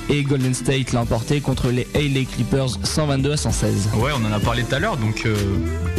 [0.08, 3.88] Et Golden State l'a emporté contre les LA Clippers 122 à 116.
[3.96, 5.34] Ouais, on en a parlé tout à l'heure, donc euh,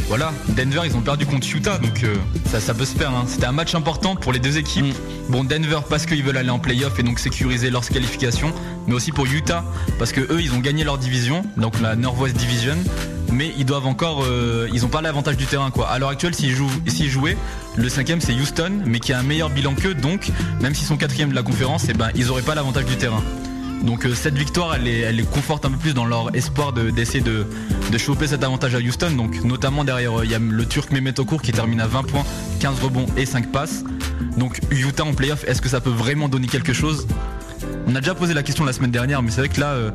[0.07, 0.31] voilà.
[0.55, 2.15] Denver, ils ont perdu contre Utah, donc euh,
[2.49, 3.09] ça, ça peut se faire.
[3.11, 3.25] hein.
[3.27, 4.95] C'était un match important pour les deux équipes.
[5.27, 8.53] Bon, Denver parce qu'ils veulent aller en playoff et donc sécuriser leur qualification,
[8.87, 9.65] mais aussi pour Utah
[9.99, 12.77] parce que eux, ils ont gagné leur division, donc la Northwest Division.
[13.33, 15.89] Mais ils doivent encore, euh, ils ont pas l'avantage du terrain quoi.
[15.89, 17.35] À l'heure actuelle, s'ils jouent, s'ils jouaient,
[17.75, 20.29] le cinquième c'est Houston, mais qui a un meilleur bilan qu'eux, donc
[20.61, 23.21] même s'ils sont quatrième de la conférence, et ben ils auraient pas l'avantage du terrain.
[23.83, 26.73] Donc euh, cette victoire, elle les, elle les conforte un peu plus dans leur espoir
[26.73, 27.45] de- d'essayer de,
[27.91, 29.11] de choper cet avantage à Houston.
[29.11, 32.03] Donc notamment derrière, euh, il y a le Turc Mehmet Okur qui termine à 20
[32.03, 32.23] points,
[32.59, 33.83] 15 rebonds et 5 passes.
[34.37, 37.07] Donc Utah en playoff, est-ce que ça peut vraiment donner quelque chose?
[37.87, 39.91] On a déjà posé la question la semaine dernière, mais c'est vrai que là, euh,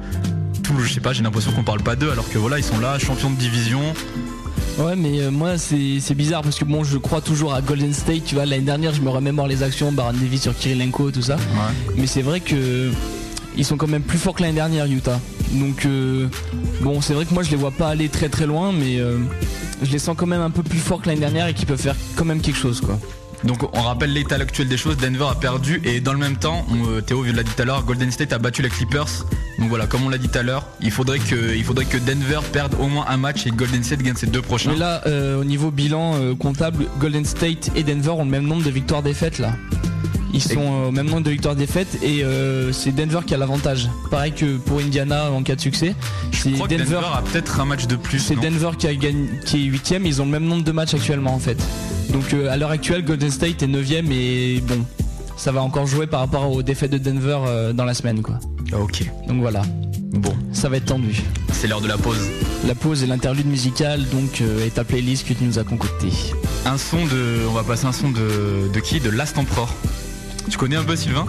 [0.62, 2.78] tout, je sais pas, j'ai l'impression qu'on parle pas d'eux, alors que voilà, ils sont
[2.78, 3.80] là, champions de division.
[4.78, 8.24] Ouais, mais euh, moi c'est bizarre parce que bon, je crois toujours à Golden State.
[8.24, 11.36] Tu vois, l'année dernière, je me remémore les actions, Baron Davis sur Kirilenko, tout ça.
[11.96, 12.90] Mais c'est vrai que
[13.56, 15.20] ils sont quand même plus forts que l'année dernière, Utah.
[15.52, 16.28] Donc euh,
[16.80, 19.18] bon, c'est vrai que moi je les vois pas aller très très loin, mais euh,
[19.82, 21.80] je les sens quand même un peu plus forts que l'année dernière et qu'ils peuvent
[21.80, 22.98] faire quand même quelque chose, quoi.
[23.44, 26.64] Donc on rappelle l'état actuel des choses, Denver a perdu et dans le même temps,
[26.70, 29.26] on, euh, Théo l'a dit tout à l'heure, Golden State a battu les Clippers.
[29.58, 31.98] Donc voilà, comme on l'a dit tout à l'heure, il faudrait que, il faudrait que
[31.98, 34.72] Denver perde au moins un match et Golden State gagne ses deux prochains.
[34.72, 38.46] Mais là, euh, au niveau bilan euh, comptable, Golden State et Denver ont le même
[38.46, 39.52] nombre de victoires défaites là.
[40.32, 43.36] Ils sont euh, au même nombre de victoires défaites et euh, c'est Denver qui a
[43.36, 43.88] l'avantage.
[44.10, 45.94] Pareil que pour Indiana en cas de succès.
[46.30, 48.18] Je crois que Denver a peut-être un match de plus.
[48.18, 50.94] C'est Denver qui, a gagné, qui est 8 Ils ont le même nombre de matchs
[50.94, 51.58] actuellement en fait.
[52.12, 54.84] Donc euh, à l'heure actuelle, Golden State est 9 et bon,
[55.36, 58.38] ça va encore jouer par rapport aux défaites de Denver euh, dans la semaine quoi.
[58.78, 59.04] Ok.
[59.28, 59.62] Donc voilà.
[60.12, 60.34] Bon.
[60.52, 61.22] Ça va être tendu.
[61.52, 62.20] C'est l'heure de la pause.
[62.66, 66.08] La pause et l'interlude musical donc euh, est ta playlist que tu nous as concocté.
[66.66, 69.00] Un son de, on va passer un son de, de qui?
[69.00, 69.74] De Last Emperor.
[70.50, 71.26] Tu connais un peu Sylvain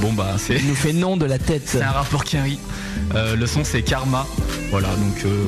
[0.00, 0.56] Bon bah c'est.
[0.56, 1.62] Il nous fait nom de la tête.
[1.66, 2.58] C'est un rapport qui rit.
[3.14, 4.26] Euh, le son c'est Karma.
[4.70, 5.44] Voilà donc euh,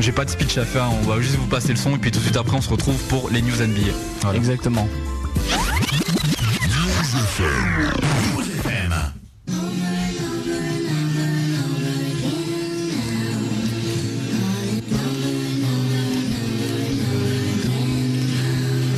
[0.00, 2.10] j'ai pas de speech à faire, on va juste vous passer le son et puis
[2.10, 3.92] tout de suite après on se retrouve pour les news NBA.
[4.22, 4.38] Voilà.
[4.38, 4.88] Exactement.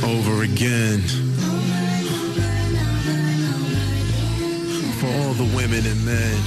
[0.05, 1.34] over again.
[5.15, 6.37] All the women and men.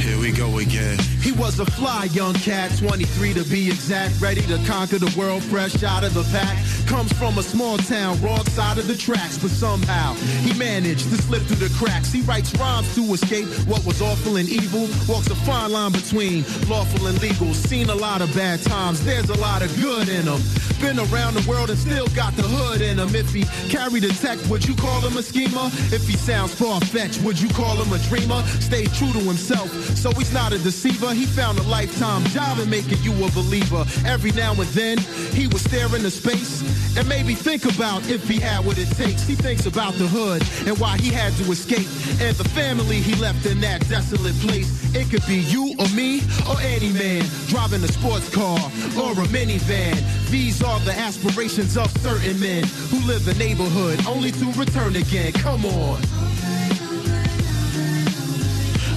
[0.00, 0.98] Here we go again.
[1.22, 5.42] He was a fly young cat, 23 to be exact, ready to conquer the world
[5.42, 6.58] fresh out of the pack.
[6.90, 11.22] Comes from a small town, wrong side of the tracks, but somehow he managed to
[11.22, 12.10] slip through the cracks.
[12.10, 16.42] He writes rhymes to escape what was awful and evil, walks a fine line between
[16.68, 17.54] lawful and legal.
[17.54, 20.42] Seen a lot of bad times, there's a lot of good in him.
[20.80, 23.14] Been around the world and still got the hood in him.
[23.14, 25.70] If he carried a tech, would you call him a schemer?
[25.94, 28.42] If he sounds far-fetched, would you call him a dreamer?
[28.58, 31.14] Stay true to himself, so he's not a deceiver.
[31.14, 33.84] He found a lifetime job in making you a believer.
[34.04, 34.98] Every now and then,
[35.38, 39.26] he would stare into space and maybe think about if he had what it takes.
[39.26, 41.86] He thinks about the hood and why he had to escape
[42.20, 44.68] and the family he left in that desolate place.
[44.94, 48.58] It could be you or me or any man driving a sports car
[48.98, 49.96] or a minivan.
[50.30, 55.32] These are the aspirations of certain men who live the neighborhood only to return again.
[55.32, 56.00] Come on.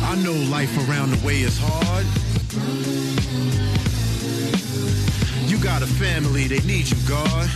[0.05, 2.05] I know life around the way is hard.
[5.49, 7.49] You got a family, they need you, God.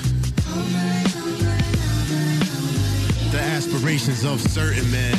[3.31, 5.17] The aspirations of certain men.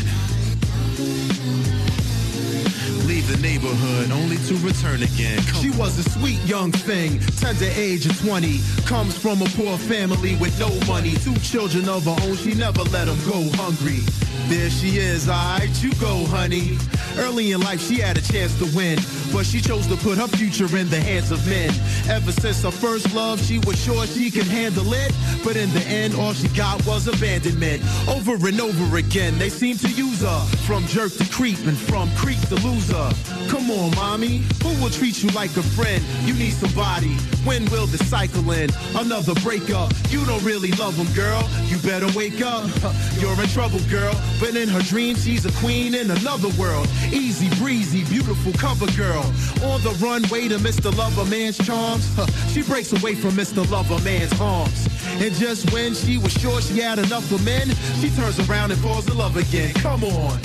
[3.07, 5.38] Leave the neighborhood only to return again.
[5.44, 8.61] Come She was a sweet young thing, tender age of 20.
[8.85, 11.14] Comes from a poor family with no money.
[11.16, 14.01] Two children of her own, she never let them go hungry.
[14.48, 16.78] There she is, alright, you go, honey.
[17.18, 18.98] Early in life, she had a chance to win,
[19.30, 21.70] but she chose to put her future in the hands of men.
[22.08, 25.12] Ever since her first love, she was sure she could handle it,
[25.44, 27.82] but in the end, all she got was abandonment.
[28.08, 32.08] Over and over again, they seem to use her from jerk to creep and from
[32.16, 33.11] creep to loser.
[33.48, 36.02] Come on, mommy, who will treat you like a friend?
[36.24, 37.14] You need somebody.
[37.44, 38.76] When will the cycle end?
[38.94, 39.92] Another breakup.
[40.08, 41.48] You don't really love him, girl.
[41.66, 42.64] You better wake up.
[43.18, 44.14] You're in trouble, girl.
[44.40, 46.87] But in her dreams, she's a queen in another world.
[47.12, 49.24] Easy breezy, beautiful cover girl.
[49.64, 50.96] On the runway to Mr.
[50.96, 52.09] Lover Man's charms.
[52.53, 53.68] She breaks away from Mr.
[53.70, 54.88] Lover Man's arms.
[55.20, 57.68] And just when she was sure she had enough of men,
[58.01, 59.74] she turns around and falls in love again.
[59.74, 60.38] Come on.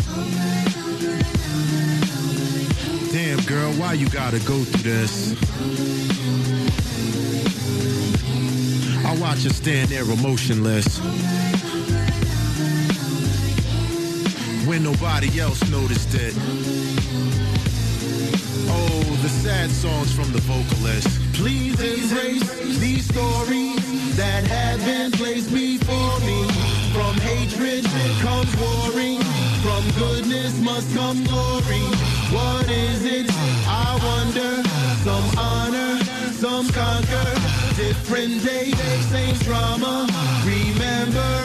[3.12, 5.36] Damn, girl, why you gotta go through this?
[9.06, 11.00] I watch her stand there emotionless.
[14.74, 16.34] When nobody else noticed it.
[18.74, 21.08] Oh, the sad songs from the vocalist.
[21.34, 26.48] Please embrace these stories that have been placed before me.
[26.92, 27.86] From hatred
[28.26, 29.22] comes warring,
[29.62, 31.86] from goodness must come glory.
[32.34, 33.30] What is it?
[33.70, 34.64] I wonder.
[35.06, 37.30] Some honor, some conquer.
[37.76, 38.72] Different day,
[39.12, 40.08] same drama.
[40.44, 41.43] Remember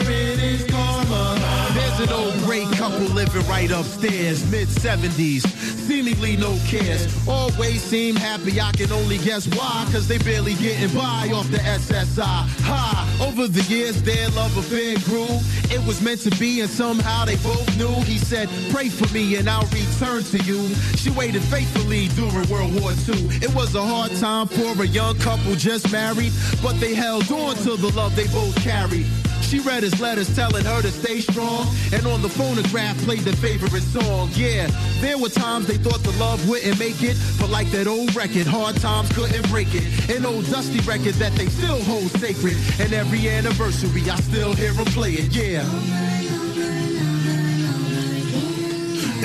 [1.99, 5.45] an old great couple living right upstairs, mid 70s,
[5.87, 7.07] seemingly no cares.
[7.27, 11.57] Always seem happy, I can only guess why, cause they barely getting by off the
[11.57, 12.23] SSI.
[12.23, 13.17] Ha!
[13.21, 15.27] Over the years, their love affair grew.
[15.75, 17.93] It was meant to be, and somehow they both knew.
[18.03, 20.73] He said, Pray for me, and I'll return to you.
[20.95, 23.27] She waited faithfully during World War II.
[23.41, 26.31] It was a hard time for a young couple just married,
[26.63, 29.05] but they held on to the love they both carried.
[29.49, 33.33] She read his letters telling her to stay strong, and on the phonograph played their
[33.33, 34.29] favorite song.
[34.33, 34.67] Yeah,
[35.01, 38.45] there were times they thought the love wouldn't make it, but like that old record,
[38.45, 40.15] hard times couldn't break it.
[40.15, 44.71] An old dusty record that they still hold sacred, and every anniversary I still hear
[44.71, 45.35] them play it.
[45.35, 45.65] Yeah.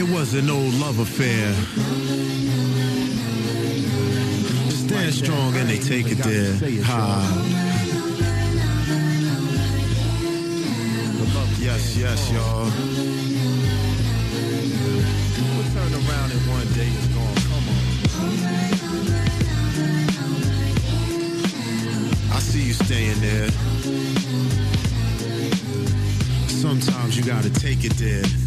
[0.01, 1.53] It was an old love affair.
[4.71, 6.83] Stand strong and they take it there.
[6.85, 7.84] Ha.
[11.65, 12.65] Yes, yes, y'all.
[15.55, 17.37] We'll turn around and one day it's gone.
[17.49, 17.79] Come on.
[22.33, 23.49] I see you staying there.
[26.49, 28.44] Sometimes you gotta take it there.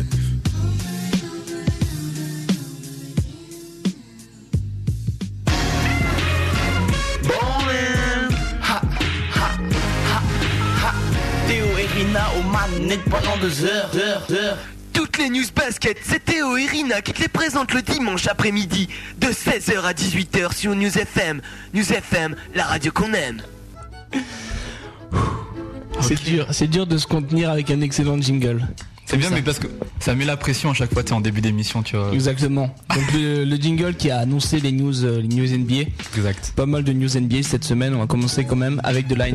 [12.58, 14.58] Manettes pendant deux heures, heures, heures.
[14.92, 18.88] Toutes les news basket, c'est Théo et Rina qui te les présentent le dimanche après-midi
[19.20, 21.42] de 16h à 18h sur News FM.
[21.76, 23.44] News FM, la radio qu'on aime.
[26.02, 28.68] C'est dur, c'est dur de se contenir avec un excellent jingle.
[29.06, 29.68] C'est bien, mais parce que
[30.00, 32.12] ça met la pression à chaque fois, tu en début d'émission, tu vois.
[32.12, 32.76] Exactement.
[32.90, 35.90] Donc le, le jingle qui a annoncé les news, euh, les news NBA.
[36.18, 36.54] Exact.
[36.56, 37.94] Pas mal de news NBA cette semaine.
[37.94, 39.28] On va commencer quand même avec de la.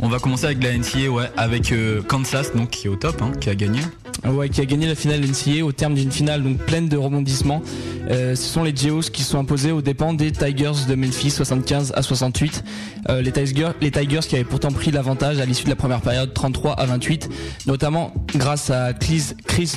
[0.00, 3.32] On va commencer avec la NCA, avec euh, Kansas, donc qui est au top, hein,
[3.40, 3.80] qui a gagné.
[4.22, 6.96] Ah Ouais, qui a gagné la finale NCAA au terme d'une finale donc pleine de
[6.96, 7.62] rebondissements.
[8.10, 11.92] Euh, ce sont les Geos qui sont imposés aux dépens des Tigers de Memphis 75
[11.94, 12.64] à 68.
[13.08, 16.72] Euh, les, Tigers, qui avaient pourtant pris l'avantage à l'issue de la première période 33
[16.72, 17.30] à 28,
[17.66, 19.32] notamment grâce à Chris,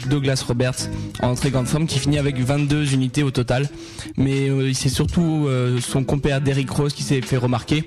[0.10, 0.90] Douglas Roberts
[1.22, 3.70] en très grande forme qui finit avec 22 unités au total.
[4.18, 5.48] Mais c'est surtout
[5.80, 7.84] son compère Derrick Rose qui s'est fait remarquer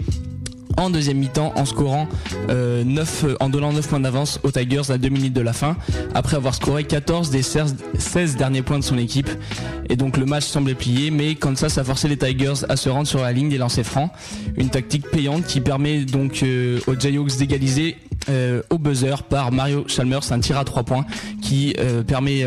[0.76, 2.08] en deuxième mi-temps en scorant
[2.48, 5.52] euh, 9, euh, en donnant 9 points d'avance aux Tigers à 2 minutes de la
[5.52, 5.76] fin
[6.14, 9.30] après avoir scoré 14 des 16, 16 derniers points de son équipe.
[9.88, 13.06] Et donc le match semblait plié mais Kansas a forcé les Tigers à se rendre
[13.06, 14.10] sur la ligne des lancers francs.
[14.56, 17.96] Une tactique payante qui permet donc euh, aux Jayhawks d'égaliser
[18.28, 21.06] euh, au buzzer par Mario Chalmers un tir à 3 points
[21.42, 22.44] qui euh, permet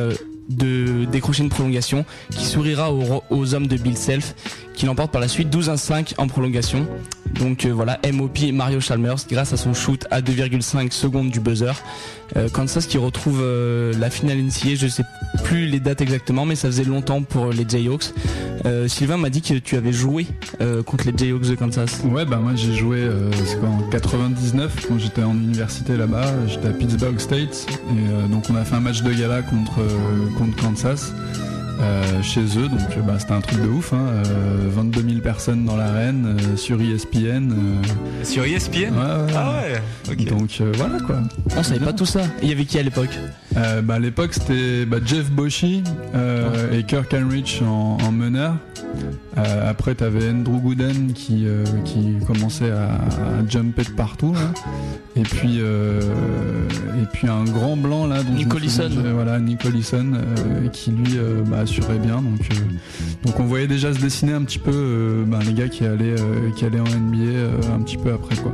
[0.50, 4.36] de décrocher une prolongation qui sourira aux, hommes de Bill Self
[4.74, 6.88] qui l'emporte par la suite 12 à 5 en prolongation.
[7.40, 11.74] Donc euh, voilà, MOP Mario Chalmers grâce à son shoot à 2,5 secondes du buzzer.
[12.36, 15.04] Euh, Kansas qui retrouve euh, la finale NCA, je sais
[15.44, 18.14] plus les dates exactement, mais ça faisait longtemps pour les Jayhawks.
[18.66, 20.26] Euh, Sylvain m'a dit que tu avais joué
[20.86, 22.02] contre les Jayhawks de Kansas.
[22.06, 23.08] Ouais, bah moi j'ai joué
[23.64, 26.26] en 99 quand j'étais en université là-bas.
[26.48, 29.82] J'étais à Pittsburgh State et donc on a fait un match de gala contre
[30.62, 31.14] Kansas.
[31.84, 35.20] Euh, chez eux, donc euh, bah, c'était un truc de ouf, hein, euh, 22 000
[35.22, 37.52] personnes dans l'arène, euh, sur ESPN.
[37.52, 39.34] euh, Sur ESPN Ouais, ouais.
[39.36, 39.62] Ah
[40.10, 40.16] ouais.
[40.26, 41.18] Donc euh, voilà quoi.
[41.58, 42.22] On savait pas tout ça.
[42.42, 43.18] Il y avait qui à l'époque?
[43.58, 45.84] Euh, bah, À l'époque, c'était bah, Jeff Boshi
[46.16, 48.56] euh, et Kirk Heinrich en, en meneur.
[49.38, 54.34] Euh, après, t'avais Andrew Gooden qui, euh, qui commençait à, à jumper de partout.
[54.34, 54.52] là.
[55.16, 56.00] Et puis, euh,
[57.02, 58.18] et puis un grand blanc là,
[58.94, 59.40] souviens- Voilà,
[60.16, 62.22] euh, qui lui euh, bah, assurait bien.
[62.22, 65.70] Donc, euh, donc on voyait déjà se dessiner un petit peu euh, bah, les gars
[65.70, 68.52] qui allaient, euh, qui allaient en NBA un petit peu après quoi.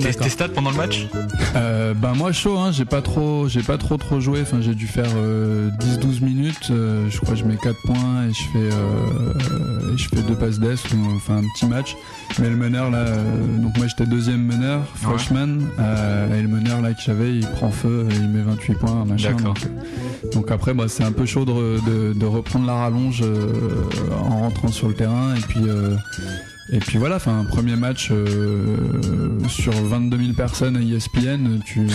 [0.00, 1.06] Tes, tes stats pendant le match
[1.54, 4.40] Euh, bah moi chaud hein, j'ai pas trop j'ai pas trop trop joué.
[4.42, 5.70] Enfin j'ai dû faire euh,
[6.00, 6.68] 10-12 minutes.
[6.70, 10.22] Euh, je crois que je mets 4 points et je fais euh, et je fais
[10.22, 11.96] deux passes d'ess ou enfin un petit match.
[12.38, 13.22] Mais le meneur là euh,
[13.58, 17.70] donc moi j'étais deuxième meneur freshman euh, et le meneur là que j'avais il prend
[17.70, 19.30] feu il met 28 points machin.
[19.32, 19.54] D'accord.
[19.54, 23.22] donc, euh, donc après bah, c'est un peu chaud de, de, de reprendre la rallonge
[23.22, 23.52] euh,
[24.28, 25.34] en rentrant sur le terrain.
[25.36, 25.94] Et puis euh,
[26.72, 28.76] et puis voilà, enfin un premier match euh,
[29.48, 31.86] sur 22 000 personnes à ESPN, tu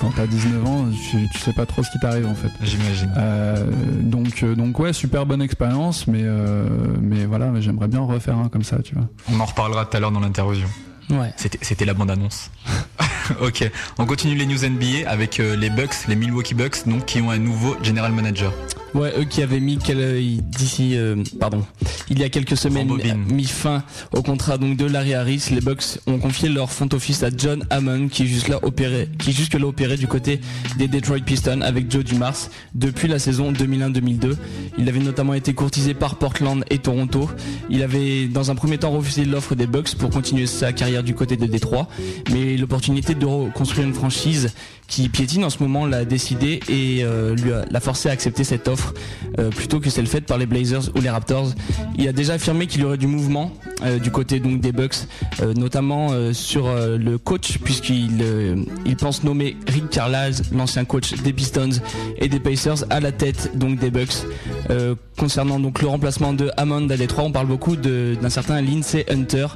[0.00, 2.50] quand t'as 19 ans, tu, tu sais pas trop ce qui t'arrive en fait.
[2.62, 3.12] J'imagine.
[3.16, 3.64] Euh,
[4.02, 6.66] donc euh, donc ouais, super bonne expérience, mais euh,
[7.00, 9.06] mais voilà, mais j'aimerais bien en refaire un comme ça, tu vois.
[9.32, 10.66] On en reparlera tout à l'heure dans l'interview.
[11.10, 11.32] Ouais.
[11.36, 12.50] C'était, c'était la bande-annonce.
[13.40, 17.20] ok, on continue les news NBA avec euh, les Bucks, les Milwaukee Bucks, donc qui
[17.20, 18.52] ont un nouveau general manager.
[18.94, 21.64] Ouais, eux qui avaient mis quel- euh, d'ici, euh, pardon,
[22.10, 22.86] Il y a quelques semaines,
[23.30, 23.82] mis fin
[24.12, 25.46] au contrat donc de Larry Harris.
[25.50, 29.32] Les Bucks ont confié leur front office à John Hammond, qui juste là opéré, qui
[29.32, 30.40] jusque là opéré du côté
[30.78, 32.36] des Detroit Pistons avec Joe Dumars
[32.74, 34.36] depuis la saison 2001-2002.
[34.78, 37.28] Il avait notamment été courtisé par Portland et Toronto.
[37.70, 41.14] Il avait dans un premier temps refusé l'offre des Bucks pour continuer sa carrière du
[41.14, 41.88] côté de Détroit,
[42.32, 44.52] mais l'opportunité de reconstruire une franchise
[44.86, 48.44] qui piétine en ce moment l'a décidé et euh, lui a, l'a forcé à accepter
[48.44, 48.94] cette offre
[49.38, 51.52] euh, plutôt que celle faite par les Blazers ou les Raptors.
[51.98, 53.52] Il a déjà affirmé qu'il y aurait du mouvement
[54.02, 55.06] du côté donc des Bucks,
[55.56, 58.24] notamment sur le coach puisqu'il
[58.86, 61.80] il pense nommer Rick Carlisle, l'ancien coach des Pistons
[62.18, 64.26] et des Pacers, à la tête donc des Bucks.
[65.18, 69.48] concernant donc le remplacement de Hammond à Détroit, on parle beaucoup d'un certain Lindsey Hunter,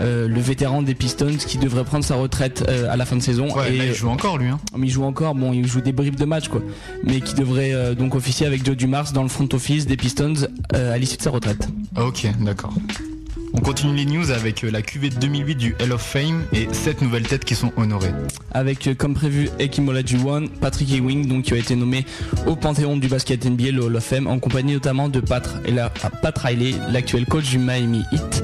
[0.00, 3.48] le vétéran des Pistons qui devrait prendre sa retraite à la fin de saison.
[3.68, 4.48] et il joue encore lui.
[4.48, 6.62] Hein mais il joue encore, bon, il joue des briefs de match, quoi.
[7.04, 10.34] Mais qui devrait euh, donc officier avec Joe Dumars dans le front office des Pistons
[10.74, 11.68] euh, à l'issue de sa retraite.
[11.96, 12.72] Ok, d'accord.
[13.56, 17.02] On continue les news avec euh, la QV 2008 du Hall of Fame et 7
[17.02, 18.10] nouvelles têtes qui sont honorées.
[18.50, 22.04] Avec comme prévu Ekim Olajuwon, Patrick Ewing donc qui a été nommé
[22.48, 25.48] au panthéon du basket NBA le Hall of Fame en compagnie notamment de Pat,
[26.20, 28.42] Pat Riley, l'actuel coach du Miami Heat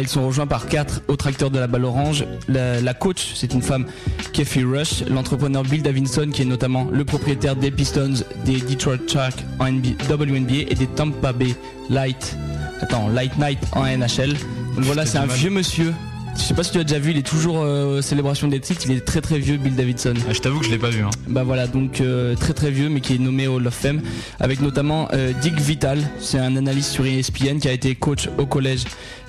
[0.00, 2.24] ils sont rejoints par quatre autres acteurs de la balle orange.
[2.48, 3.86] La, coach, c'est une femme,
[4.32, 9.44] Kefi Rush, l'entrepreneur Bill Davidson, qui est notamment le propriétaire des Pistons, des Detroit Sharks
[9.58, 11.54] en WNBA et des Tampa Bay
[11.90, 12.36] Light,
[12.82, 14.34] attends, Light Night en NHL.
[14.76, 15.92] Donc voilà, c'est un vieux monsieur
[16.36, 18.82] je sais pas si tu as déjà vu, il est toujours euh, célébration des titres,
[18.86, 20.14] il est très très vieux Bill Davidson.
[20.28, 21.02] Ah, je t'avoue que je l'ai pas vu.
[21.02, 21.10] Hein.
[21.28, 24.00] Bah voilà, donc euh, très très vieux mais qui est nommé Hall of Fame
[24.40, 28.46] avec notamment euh, Dick Vital, c'est un analyste sur ESPN qui a été coach au
[28.46, 28.84] collège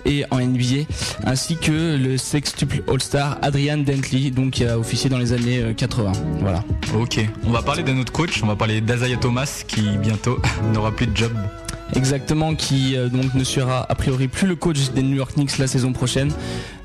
[0.06, 0.86] et en NBA,
[1.26, 6.12] ainsi que le sextuple All-Star Adrian Dentley, donc qui a officié dans les années 80.
[6.12, 6.64] Euh, voilà.
[6.94, 10.40] Ok, on va parler d'un autre coach, on va parler d'Azaya Thomas qui bientôt
[10.74, 11.32] n'aura plus de job.
[11.96, 15.58] Exactement, qui euh, donc ne sera a priori plus le coach des New York Knicks
[15.58, 16.32] la saison prochaine.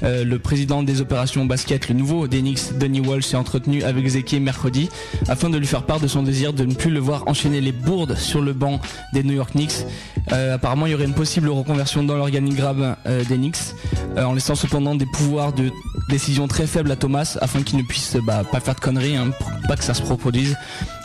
[0.03, 4.07] Euh, le président des opérations basket, le nouveau des Knicks, Denis Walsh, s'est entretenu avec
[4.07, 4.89] Zeki mercredi
[5.29, 7.73] afin de lui faire part de son désir de ne plus le voir enchaîner les
[7.73, 8.81] bourdes sur le banc
[9.13, 9.87] des New York Knicks.
[10.31, 13.75] apparemment, il y aurait une possible reconversion dans l'organigramme euh, d'Enix,
[14.17, 15.71] euh, en laissant cependant des pouvoirs de
[16.09, 19.31] décision très faibles à Thomas afin qu'il ne puisse bah, pas faire de conneries, hein,
[19.39, 20.57] pour pas que ça se reproduise.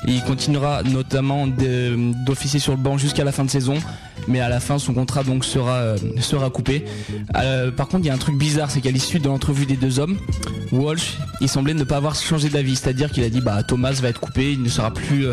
[0.07, 3.75] Il continuera notamment d'officier sur le banc jusqu'à la fin de saison,
[4.27, 6.85] mais à la fin son contrat euh, sera coupé.
[7.75, 9.99] par contre il y a un truc bizarre, c'est qu'à l'issue de l'entrevue des deux
[9.99, 10.17] hommes,
[10.71, 14.09] Walsh il semblait ne pas avoir changé d'avis, c'est-à-dire qu'il a dit bah Thomas va
[14.09, 15.27] être coupé, il ne sera plus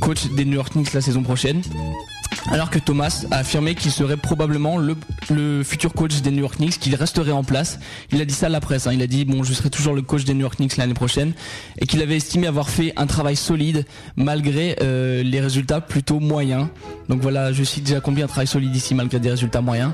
[0.00, 1.62] coach des New York Knicks la saison prochaine
[2.50, 6.78] alors que Thomas a affirmé qu'il serait probablement le, futur coach des New York Knicks,
[6.78, 7.78] qu'il resterait en place.
[8.12, 8.92] Il a dit ça à la presse, hein.
[8.92, 11.32] il a dit bon je serai toujours le coach des New York Knicks l'année prochaine
[11.78, 13.84] et qu'il avait estimé avoir fait un travail solide
[14.16, 16.68] malgré euh, les résultats plutôt moyens.
[17.08, 19.92] Donc voilà, je cite déjà combien un travail solide ici malgré des résultats moyens.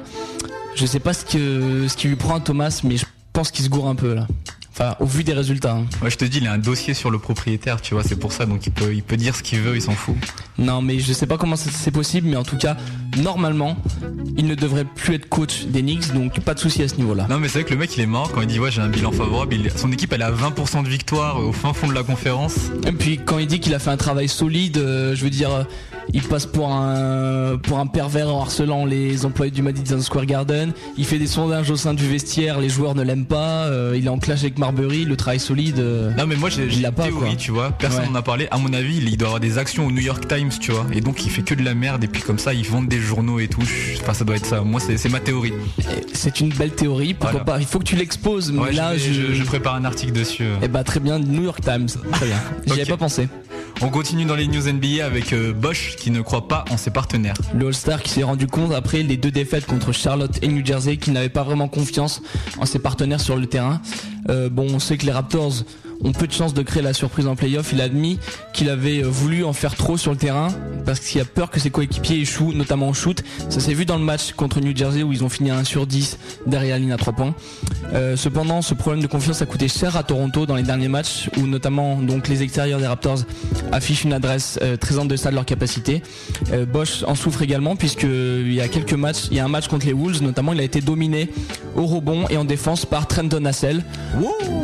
[0.75, 3.89] Je sais pas ce, que, qui lui prend Thomas, mais je pense qu'il se gourre
[3.89, 4.27] un peu là.
[4.77, 5.75] Enfin, au vu des résultats.
[5.75, 5.87] Hein.
[6.03, 8.33] Ouais, je te dis, il a un dossier sur le propriétaire, tu vois, c'est pour
[8.33, 10.17] ça, donc il peut, il peut dire ce qu'il veut, il s'en fout.
[10.59, 12.77] Non, mais je sais pas comment c'est possible, mais en tout cas,
[13.19, 13.77] normalement,
[14.37, 17.29] il ne devrait plus être coach des Knicks, donc pas de souci à ce niveau-là.
[17.31, 18.81] Non, mais c'est vrai que le mec, il est mort quand il dit, ouais, j'ai
[18.81, 19.55] un bilan favorable.
[19.77, 22.57] son équipe, elle a 20% de victoire au fin fond de la conférence.
[22.85, 25.53] Et puis, quand il dit qu'il a fait un travail solide, euh, je veux dire,
[25.53, 25.63] euh,
[26.13, 30.73] il passe pour un pour un pervers en harcelant les employés du Madison Square Garden.
[30.99, 33.67] Il fait des sondages au sein du vestiaire, les joueurs ne l'aiment pas.
[33.67, 35.79] Euh, il est en clash avec Marbury, le travail solide.
[35.79, 37.73] Euh, non mais moi j'ai une théorie, tu vois.
[37.73, 38.49] Personne n'en a parlé.
[38.51, 40.87] À mon avis, il doit avoir des actions au New York Times, tu vois.
[40.93, 42.05] Et donc il fait que de la merde.
[42.05, 43.63] Et puis comme ça, ils vendent des journaux et tout.
[44.01, 44.63] Enfin, ça doit être ça.
[44.63, 45.53] Moi, c'est ma théorie.
[46.13, 47.15] C'est une belle théorie.
[47.15, 48.53] Pourquoi pas Il faut que tu l'exposes.
[48.53, 50.45] Mais là, je, prépare un article dessus.
[50.63, 51.89] Eh bah très bien, New York Times.
[52.13, 52.41] Très bien.
[52.67, 53.29] J'y avais pas pensé.
[53.83, 56.91] On continue dans les news NBA avec euh, Bosch qui ne croit pas en ses
[56.91, 57.35] partenaires.
[57.55, 60.97] Le All-Star qui s'est rendu compte après les deux défaites contre Charlotte et New Jersey
[60.97, 62.23] qu'il n'avait pas vraiment confiance
[62.59, 63.81] en ses partenaires sur le terrain.
[64.29, 65.65] Euh, bon, on sait que les Raptors
[66.03, 67.73] ont peu de chances de créer la surprise en playoff.
[67.73, 68.19] Il a admis
[68.53, 70.49] qu'il avait euh, voulu en faire trop sur le terrain
[70.85, 73.23] parce qu'il a peur que ses coéquipiers échouent, notamment en shoot.
[73.49, 75.65] Ça s'est vu dans le match contre New Jersey où ils ont fini à 1
[75.65, 77.35] sur 10 derrière la ligne à 3 points.
[77.93, 81.31] Euh, cependant, ce problème de confiance a coûté cher à Toronto dans les derniers matchs
[81.39, 83.21] où notamment donc les extérieurs des Raptors
[83.73, 86.03] affichent une adresse euh, très en deçà de leur capacité.
[86.73, 89.69] Bosch en souffre également puisque il y a quelques matchs, il y a un match
[89.69, 91.29] contre les Wolves notamment, il a été dominé
[91.75, 93.83] au rebond et en défense par Trenton Hassel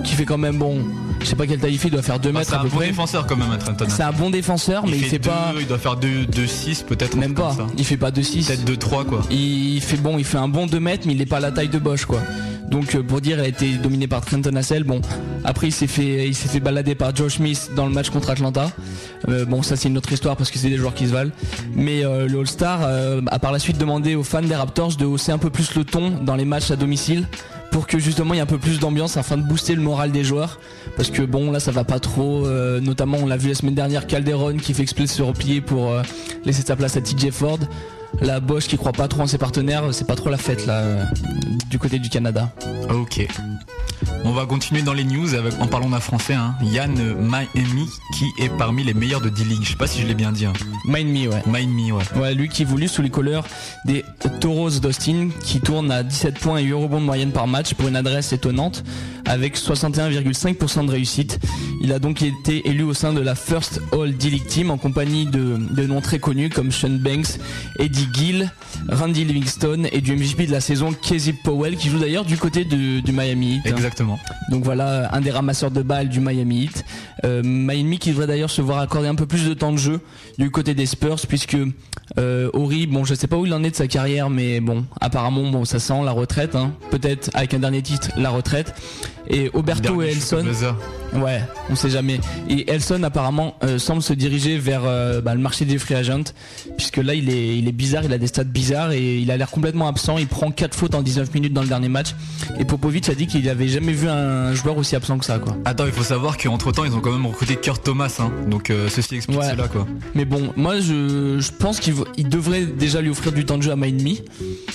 [0.05, 0.85] qui fait quand même bon
[1.21, 2.69] je sais pas quelle taille il fait, il doit faire 2 bah, mètres à peu
[2.69, 2.77] près.
[2.77, 3.87] C'est un bon défenseur quand même, Trenton.
[3.89, 5.53] C'est un bon défenseur, mais il, fait, pas.
[5.59, 7.17] Il doit faire 2-6 peut-être.
[7.17, 7.57] Même pas.
[7.77, 8.47] Il fait pas 2-6.
[8.47, 9.21] Peut-être 2-3 quoi.
[9.31, 11.53] Il fait bon, il fait un bon 2 mètres, mais il est pas à la
[11.53, 12.21] taille de Bosch quoi.
[12.71, 14.85] Donc euh, pour dire, elle a été dominée par Trenton Hassel.
[14.85, 15.01] Bon,
[15.45, 18.31] après il s'est fait, il s'est fait balader par Josh Smith dans le match contre
[18.31, 18.71] Atlanta.
[19.29, 21.33] Euh, bon, ça c'est une autre histoire parce que c'est des joueurs qui se valent.
[21.75, 22.83] Mais euh, le All-Star
[23.27, 25.85] a par la suite demandé aux fans des Raptors de hausser un peu plus le
[25.85, 27.27] ton dans les matchs à domicile
[27.71, 30.11] pour que justement il y ait un peu plus d'ambiance afin de booster le moral
[30.13, 30.59] des joueurs.
[30.97, 32.47] Parce que bon là ça va pas trop
[32.81, 35.93] notamment on l'a vu la semaine dernière Calderon qui fait exprès se replier pour
[36.45, 37.59] laisser sa place à TJ Ford
[38.21, 40.79] la Bosch qui croit pas trop en ses partenaires, c'est pas trop la fête là
[40.81, 41.05] euh,
[41.71, 42.51] du côté du Canada.
[42.91, 43.27] Ok.
[44.25, 46.55] On va continuer dans les news avec, en parlant d'un français, hein.
[46.63, 47.87] Yann Miami
[48.17, 49.61] qui est parmi les meilleurs de D-League.
[49.63, 50.47] Je sais pas si je l'ai bien dit.
[50.47, 50.53] Hein.
[50.85, 51.43] Miami, ouais.
[51.47, 52.05] Miami, ouais.
[52.17, 53.45] Ouais, lui qui évolue sous les couleurs
[53.87, 54.05] des
[54.41, 57.89] Toros d'Austin qui tourne à 17 points et 8 rebonds de moyenne par match pour
[57.89, 58.85] une adresse étonnante
[59.27, 61.39] avec 61,5% de réussite.
[61.83, 65.27] Il a donc été élu au sein de la First All D-League Team en compagnie
[65.27, 67.39] de, de noms très connus comme Sean Banks,
[67.79, 68.51] Eddie Gill,
[68.89, 72.65] Randy Livingstone et du MVP de la saison Casey Powell qui joue d'ailleurs du côté
[72.65, 73.67] du Miami Heat.
[73.67, 74.19] Exactement.
[74.51, 76.85] Donc voilà, un des ramasseurs de balles du Miami Heat.
[77.25, 80.01] Euh, Miami qui devrait d'ailleurs se voir accorder un peu plus de temps de jeu
[80.39, 81.57] du côté des Spurs puisque
[82.19, 84.87] euh, Ori, bon je sais pas où il en est de sa carrière mais bon
[85.01, 86.73] apparemment bon ça sent la retraite hein.
[86.91, 88.75] peut-être avec un dernier titre la retraite
[89.29, 90.45] et Oberto et Elson
[91.15, 92.21] ouais on sait jamais.
[92.49, 96.33] Et Elson apparemment euh, semble se diriger vers euh, bah, le marché des free agents
[96.77, 99.37] puisque là il est, il est bizarre il a des stats bizarres et il a
[99.37, 100.19] l'air complètement absent.
[100.19, 102.15] Il prend 4 fautes en 19 minutes dans le dernier match.
[102.59, 105.57] Et Popovic a dit qu'il avait jamais vu un joueur aussi absent que ça quoi.
[105.65, 108.31] Attends il faut savoir qu'entre temps ils ont quand même recruté Kurt Thomas hein.
[108.49, 109.87] donc euh, ceci explique cela quoi.
[110.15, 113.73] Mais bon moi je, je pense qu'il devrait déjà lui offrir du temps de jeu
[113.73, 114.23] à Miami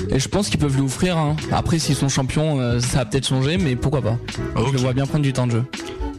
[0.09, 1.35] et je pense qu'ils peuvent lui offrir hein.
[1.51, 4.17] après s'ils sont champions ça a peut-être changé mais pourquoi pas.
[4.55, 5.63] Je le vois bien prendre du temps de jeu.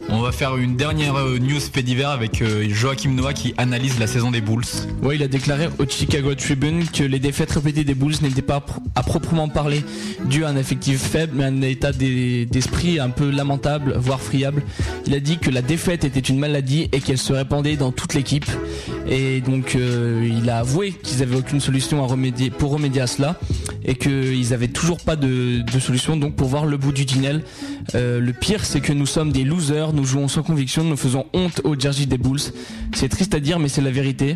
[0.09, 4.07] On va faire une dernière euh, news fait avec euh, Joachim Noah qui analyse la
[4.07, 4.63] saison des Bulls.
[5.01, 8.65] Ouais, il a déclaré au Chicago Tribune que les défaites répétées des Bulls n'étaient pas
[8.95, 9.83] à proprement parler
[10.25, 14.63] dues à un effectif faible, mais à un état d'esprit un peu lamentable, voire friable.
[15.07, 18.13] Il a dit que la défaite était une maladie et qu'elle se répandait dans toute
[18.13, 18.49] l'équipe.
[19.09, 22.07] Et donc euh, il a avoué qu'ils avaient aucune solution
[22.57, 23.39] pour remédier à cela
[23.83, 27.43] et qu'ils avaient toujours pas de, solution donc pour voir le bout du tunnel.
[27.93, 31.59] le pire c'est que nous sommes des losers nous jouons sans conviction, nous faisons honte
[31.63, 32.39] au jersey des Bulls.
[32.93, 34.35] C'est triste à dire, mais c'est la vérité.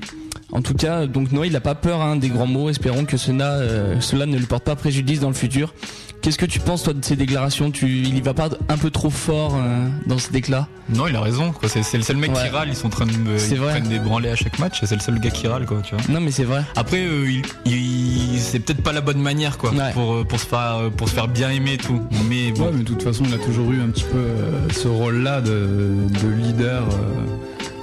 [0.51, 2.69] En tout cas, donc Noah, il n'a pas peur hein, des grands mots.
[2.71, 5.73] Espérons que euh, cela ne lui porte pas préjudice dans le futur.
[6.21, 7.71] Qu'est-ce que tu penses toi de ces déclarations?
[7.71, 11.15] Tu, Il y va pas un peu trop fort euh, dans ce déclat Non, il
[11.15, 11.51] a raison.
[11.67, 12.69] C'est le seul mec qui râle.
[12.69, 14.79] Ils sont en train de ils prennent des branlées à chaque match.
[14.83, 15.81] C'est le seul gars qui râle, quoi.
[15.83, 16.03] Tu vois.
[16.13, 16.63] Non, mais c'est vrai.
[16.75, 21.09] Après, euh, il, c'est peut-être pas la bonne manière, quoi, pour, pour se faire pour
[21.09, 21.99] se faire bien aimer et tout.
[22.29, 22.65] Mais bon.
[22.65, 24.25] Ouais, mais de toute façon, il a toujours eu un petit peu
[24.73, 25.89] ce rôle-là de,
[26.21, 26.83] de leader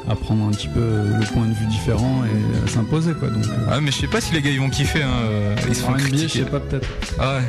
[0.09, 3.28] à prendre un petit peu le point de vue différent et à s'imposer quoi.
[3.28, 3.68] Donc, euh.
[3.70, 5.02] Ah mais je sais pas si les gars ils vont kiffer.
[5.02, 5.54] Hein.
[5.68, 6.88] Ils sont NBA, je sais pas peut-être.
[7.18, 7.42] Ah ouais.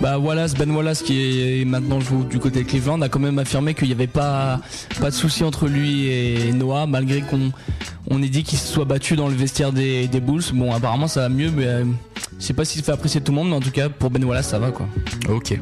[0.00, 3.38] Bah Wallace, Ben Wallace qui est maintenant joue du côté de Cleveland a quand même
[3.38, 4.60] affirmé qu'il n'y avait pas
[5.00, 7.50] pas de souci entre lui et Noah malgré qu'on
[8.10, 10.42] on ait dit qu'il se soit battu dans le vestiaire des, des Bulls.
[10.52, 11.84] Bon apparemment ça va mieux mais euh,
[12.38, 14.22] je sais pas s'il fait apprécier tout le monde mais en tout cas pour Ben
[14.24, 14.86] Wallace ça va quoi.
[15.28, 15.58] Ok.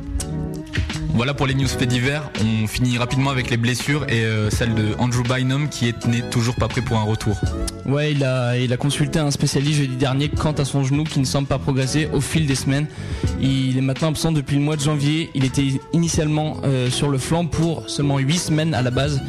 [1.15, 2.29] Voilà pour les news faits divers.
[2.41, 6.57] On finit rapidement avec les blessures et euh, celle de Andrew Bynum qui n'est toujours
[6.57, 7.41] pas prêt pour un retour.
[7.87, 11.47] Ouais, il a, consulté un spécialiste jeudi dernier quant à son genou qui ne semble
[11.47, 12.89] pas progresser au fil des semaines.
[13.41, 15.31] Il est maintenant absent depuis le mois de janvier.
[15.35, 19.23] Il était initialement euh, sur le flanc pour seulement 8 semaines à la base.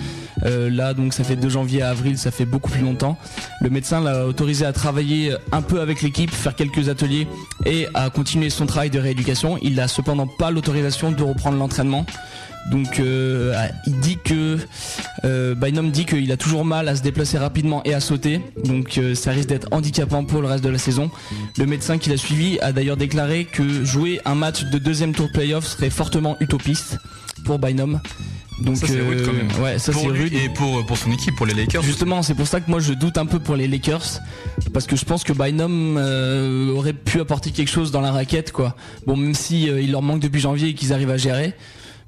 [0.44, 3.18] Euh, là, donc ça fait de janvier à avril, ça fait beaucoup plus longtemps.
[3.62, 7.28] Le médecin l'a autorisé à travailler un peu avec l'équipe, faire quelques ateliers
[7.66, 9.58] et à continuer son travail de rééducation.
[9.62, 12.06] Il n'a cependant pas l'autorisation de reprendre l'entraînement.
[12.66, 13.54] Donc euh,
[13.86, 14.58] il dit que
[15.24, 18.42] euh, Bynum dit qu'il a toujours mal à se déplacer rapidement et à sauter.
[18.64, 21.12] Donc euh, ça risque d'être handicapant pour le reste de la saison.
[21.58, 25.30] Le médecin qui l'a suivi a d'ailleurs déclaré que jouer un match de deuxième tour
[25.32, 26.98] playoff serait fortement utopiste
[27.44, 28.00] pour Bynum.
[28.60, 29.50] Donc ça, rude quand même.
[29.62, 30.34] Ouais, ça c'est rude.
[30.34, 31.84] Et pour, pour son équipe, pour les Lakers.
[31.84, 34.22] Justement, c'est pour ça que moi je doute un peu pour les Lakers.
[34.74, 38.52] Parce que je pense que Bynum euh, aurait pu apporter quelque chose dans la raquette,
[38.52, 38.76] quoi.
[39.06, 41.54] Bon, même si euh, il leur manque depuis janvier et qu'ils arrivent à gérer.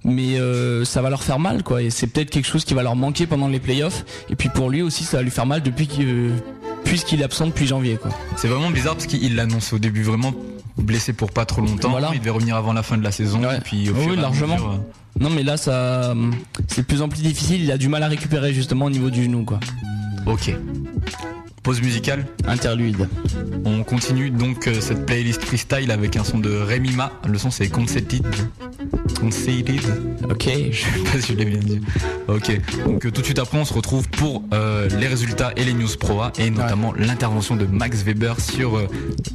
[0.03, 1.81] Mais euh, ça va leur faire mal, quoi.
[1.81, 4.05] Et c'est peut-être quelque chose qui va leur manquer pendant les playoffs.
[4.29, 6.31] Et puis pour lui aussi, ça va lui faire mal depuis qu'il
[6.85, 8.11] puisqu'il est absent depuis janvier, quoi.
[8.37, 10.33] C'est vraiment bizarre parce qu'il l'annonce au début vraiment
[10.77, 11.89] blessé pour pas trop longtemps.
[11.89, 12.11] Voilà.
[12.13, 13.41] Il devait revenir avant la fin de la saison.
[13.51, 14.55] Et puis, oui, largement.
[15.19, 16.13] Non, mais là, ça,
[16.67, 17.63] c'est de plus en plus difficile.
[17.63, 19.59] Il a du mal à récupérer justement au niveau du genou, quoi.
[20.25, 20.53] Ok.
[21.67, 23.09] Pause musicale Interlude.
[23.65, 27.11] On continue donc euh, cette playlist freestyle avec un son de Rémi Ma.
[27.27, 28.23] Le son c'est Concepted.
[29.19, 29.81] Conceded.
[30.29, 30.47] Ok.
[30.71, 31.81] Je sais pas si je l'ai bien dit.
[32.29, 32.57] Ok.
[32.85, 35.73] Donc euh, tout de suite après, on se retrouve pour euh, les résultats et les
[35.73, 38.77] news pro A et notamment l'intervention de Max Weber sur.
[38.77, 38.87] euh,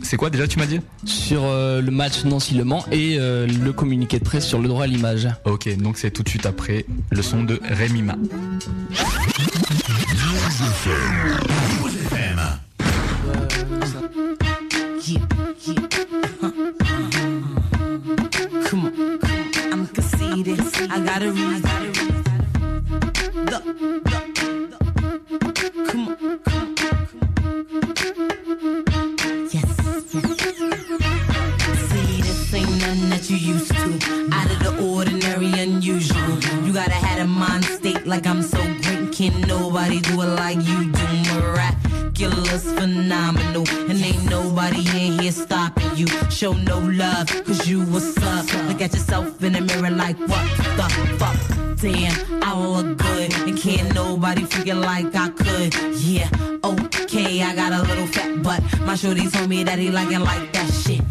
[0.02, 0.80] c'est quoi déjà tu m'as dit?
[1.04, 4.84] Sur euh, le match Nancy-Le Mans et euh, le communiqué de presse sur le droit
[4.84, 5.28] à l'image.
[5.44, 8.16] Ok, donc c'est tout de suite après le son de Rémi Ma.
[15.64, 15.76] Come
[18.82, 19.20] on,
[19.72, 20.58] I'm conceited.
[20.90, 21.62] I got a reason.
[23.46, 23.64] Look,
[24.72, 24.80] look,
[25.86, 26.16] come on,
[29.52, 29.68] Yes.
[31.78, 34.00] See, this ain't nothing that you used to.
[34.32, 36.40] Out of the ordinary, unusual.
[36.66, 39.12] You gotta have a mind state like I'm so great.
[39.12, 41.02] Can't nobody do it like you do.
[42.12, 43.64] Miraculous, phenomenal.
[43.88, 46.06] And ain't nobody in here stopping you.
[46.30, 48.44] Show no love, cause you what's up.
[48.68, 50.44] Look at yourself in the mirror like, what
[50.76, 51.76] the fuck?
[51.80, 53.34] Damn, I look good.
[53.48, 55.74] And can't nobody figure like I could.
[56.00, 56.28] Yeah,
[56.64, 58.62] okay, I got a little fat butt.
[58.80, 61.01] My shorty told me that he like it like that shit.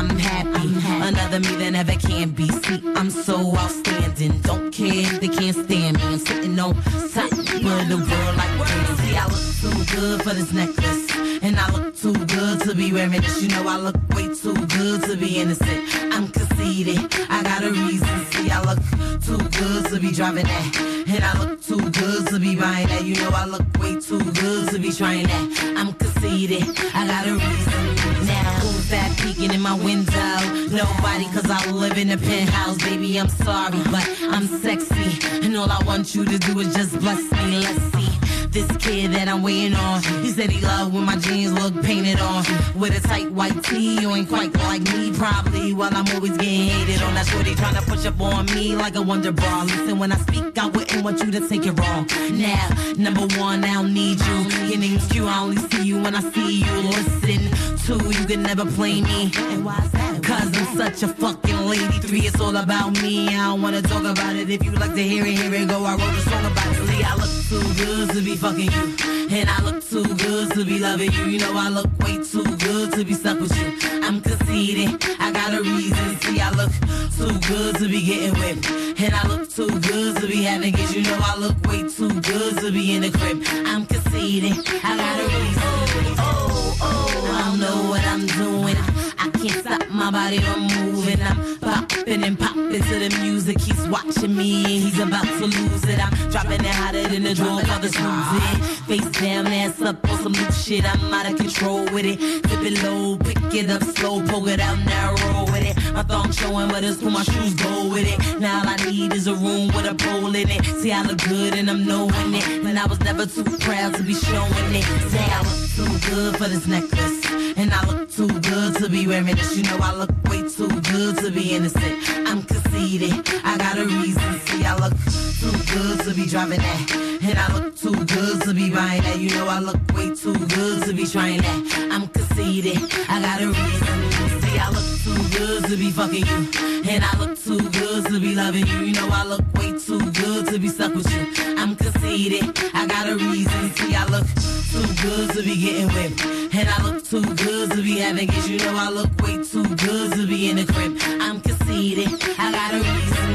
[0.00, 0.68] I'm happy.
[1.06, 2.48] Another me that never can be.
[2.48, 4.40] See, I'm so outstanding.
[4.40, 6.04] Don't care if they can't stand me.
[6.04, 6.74] I'm sitting on
[7.12, 7.60] top of the
[8.08, 9.14] world like crazy.
[9.14, 11.09] I look too good for this necklace.
[11.42, 13.42] And I look too good to be wearing this.
[13.42, 15.82] You know, I look way too good to be innocent.
[16.12, 16.98] I'm conceited.
[17.30, 18.24] I got a reason.
[18.26, 18.78] See, I look
[19.22, 21.04] too good to be driving that.
[21.08, 23.04] And I look too good to be buying that.
[23.04, 25.74] You know, I look way too good to be trying that.
[25.76, 26.62] I'm conceited.
[26.94, 28.26] I got a reason.
[28.26, 30.36] Now, who's that peeking in my window?
[30.68, 32.76] Nobody, cause I live in a penthouse.
[32.78, 35.26] Baby, I'm sorry, but I'm sexy.
[35.44, 37.60] And all I want you to do is just bless me.
[37.60, 38.29] Let's see.
[38.50, 40.02] This kid that I'm waiting on.
[40.24, 42.44] He said he loved when my jeans look painted on.
[42.74, 45.72] With a tight white tee, you ain't quite like me, probably.
[45.72, 47.14] While I'm always getting hated on.
[47.14, 49.62] That's what they trying to push up on me like a wonder bra.
[49.62, 52.08] Listen, when I speak, I wouldn't want you to take it wrong.
[52.32, 54.38] Now, number one, I don't need you.
[54.66, 56.72] Your name's Q, I only see you when I see you.
[56.90, 57.40] Listen,
[57.86, 59.30] two, you can never play me.
[59.36, 60.22] And that?
[60.24, 61.98] Cause I'm such a fucking lady.
[62.00, 63.28] Three, it's all about me.
[63.28, 64.50] I don't wanna talk about it.
[64.50, 65.84] If you like to hear it, here it go.
[65.84, 66.88] I wrote a song about it.
[66.88, 68.96] See, I look too good to be fucking you.
[69.28, 71.24] And I look too good to be loving you.
[71.24, 73.90] You know, I look way too good to be stuck with you.
[74.04, 75.04] I'm conceited.
[75.18, 76.20] I got a reason.
[76.20, 76.70] See, I look
[77.18, 78.70] too good to be getting whipped.
[79.00, 80.94] And I look too good to be having kids.
[80.94, 83.42] You know, I look way too good to be in the crib.
[83.66, 84.56] I'm conceited.
[84.84, 86.14] I got a reason.
[86.18, 88.76] Oh, oh, I don't know what I'm doing.
[89.18, 91.20] I can't stop my body from moving.
[91.20, 93.60] I'm popping and popping to the music.
[93.60, 95.98] He's watching me and he's about to lose it.
[95.98, 97.34] I'm dropping it hotter than the
[97.80, 98.62] the snoozing.
[98.86, 100.84] Face down, ass up on some new shit.
[100.84, 102.18] I'm out of control with it.
[102.46, 105.94] Flip it low, pick it up slow, poke it out narrow with it.
[105.94, 108.40] My thong showing, but it's cool, my shoes go with it.
[108.40, 110.64] Now all I need is a room with a pole in it.
[110.80, 112.46] See, I look good and I'm knowing it.
[112.64, 114.84] And I was never too proud to be showing it.
[115.10, 117.19] Say I look too good for this necklace.
[117.60, 119.54] And I look too good to be wearing this.
[119.54, 121.98] You know I look way too good to be innocent.
[122.26, 123.12] I'm conceited.
[123.44, 124.40] I got a reason.
[124.46, 124.94] See, I look
[125.40, 127.20] too good to be driving that.
[127.22, 129.20] And I look too good to be buying that.
[129.20, 131.88] You know I look way too good to be trying that.
[131.92, 132.78] I'm conceited.
[133.10, 134.40] I got a reason.
[134.40, 136.50] See, I look too good to be fucking you.
[136.88, 138.78] And I look too good to be loving you.
[138.80, 141.54] You know I look way too good to be stuck with you.
[141.56, 142.58] I'm conceited.
[142.74, 143.74] I got a reason.
[143.76, 144.26] See, I look
[144.72, 146.24] too good to be getting whipped.
[146.54, 148.48] And I look too good to be having kids.
[148.48, 150.96] You know I look way too good to be in the crib.
[151.20, 152.08] I'm conceited.
[152.38, 153.30] I got a reason.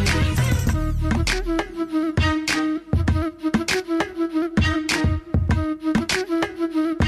[6.67, 7.04] Ok.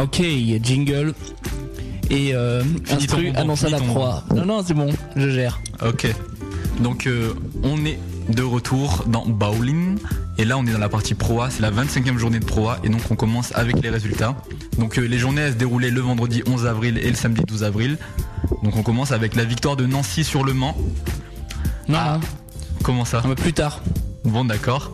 [0.00, 0.22] Ok,
[0.62, 1.14] jingle.
[2.10, 4.24] Et euh, ton instru annonce à la proie.
[4.34, 5.60] Non, non, c'est bon, je gère.
[5.84, 6.06] Ok.
[6.80, 7.32] Donc euh,
[7.62, 9.96] on est de retour dans Bowling.
[10.36, 12.68] Et là on est dans la partie Pro A, c'est la 25e journée de Pro
[12.68, 14.34] A et donc on commence avec les résultats.
[14.78, 17.62] Donc euh, les journées elles se déroulaient le vendredi 11 avril et le samedi 12
[17.62, 17.96] avril.
[18.64, 20.76] Donc on commence avec la victoire de Nancy sur le Mans.
[21.88, 22.20] Non, Ah,
[22.82, 23.22] Comment ça?
[23.24, 23.80] Non, plus tard.
[24.24, 24.90] Bon d'accord.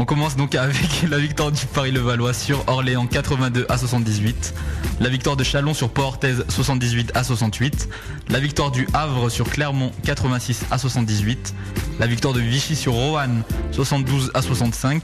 [0.00, 4.54] On commence donc avec la victoire du Paris-Levallois sur Orléans 82 à 78,
[5.00, 7.88] la victoire de Chalon sur Port-Orthez 78 à 68,
[8.28, 11.52] la victoire du Havre sur Clermont 86 à 78,
[11.98, 13.42] la victoire de Vichy sur Roanne
[13.72, 15.02] 72 à 65,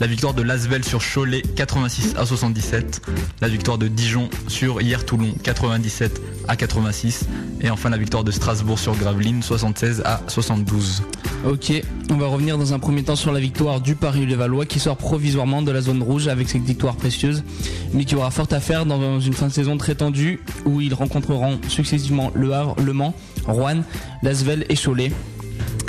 [0.00, 3.02] la victoire de Lasvel sur Cholet 86 à 77,
[3.40, 7.26] la victoire de Dijon sur Hier-Toulon 97 à 86
[7.60, 11.02] et enfin la victoire de Strasbourg sur Gravelines 76 à 72.
[11.44, 11.72] Ok,
[12.10, 15.62] on va revenir dans un premier temps sur la victoire du Paris-Levallois qui sort provisoirement
[15.62, 17.44] de la zone rouge avec cette victoire précieuse,
[17.92, 20.94] mais qui aura fort à faire dans une fin de saison très tendue où ils
[20.94, 23.14] rencontreront successivement Le Havre, Le Mans,
[23.46, 23.82] Rouen,
[24.22, 25.12] Lasvel et Cholet.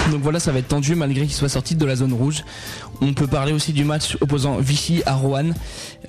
[0.12, 2.44] Donc voilà, ça va être tendu malgré qu'il soit sorti de la zone rouge.
[3.02, 5.52] On peut parler aussi du match opposant Vichy à Rouen.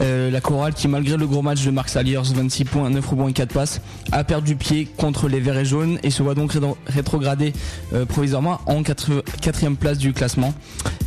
[0.01, 3.29] Euh, la chorale qui malgré le gros match de Marc Saliers, 26 points, 9 rebonds
[3.29, 3.81] et 4 passes,
[4.13, 6.53] a perdu pied contre les Verts et Jaunes et se voit donc
[6.87, 7.53] rétrogradé
[7.93, 10.55] euh, provisoirement en 4 quatrième place du classement.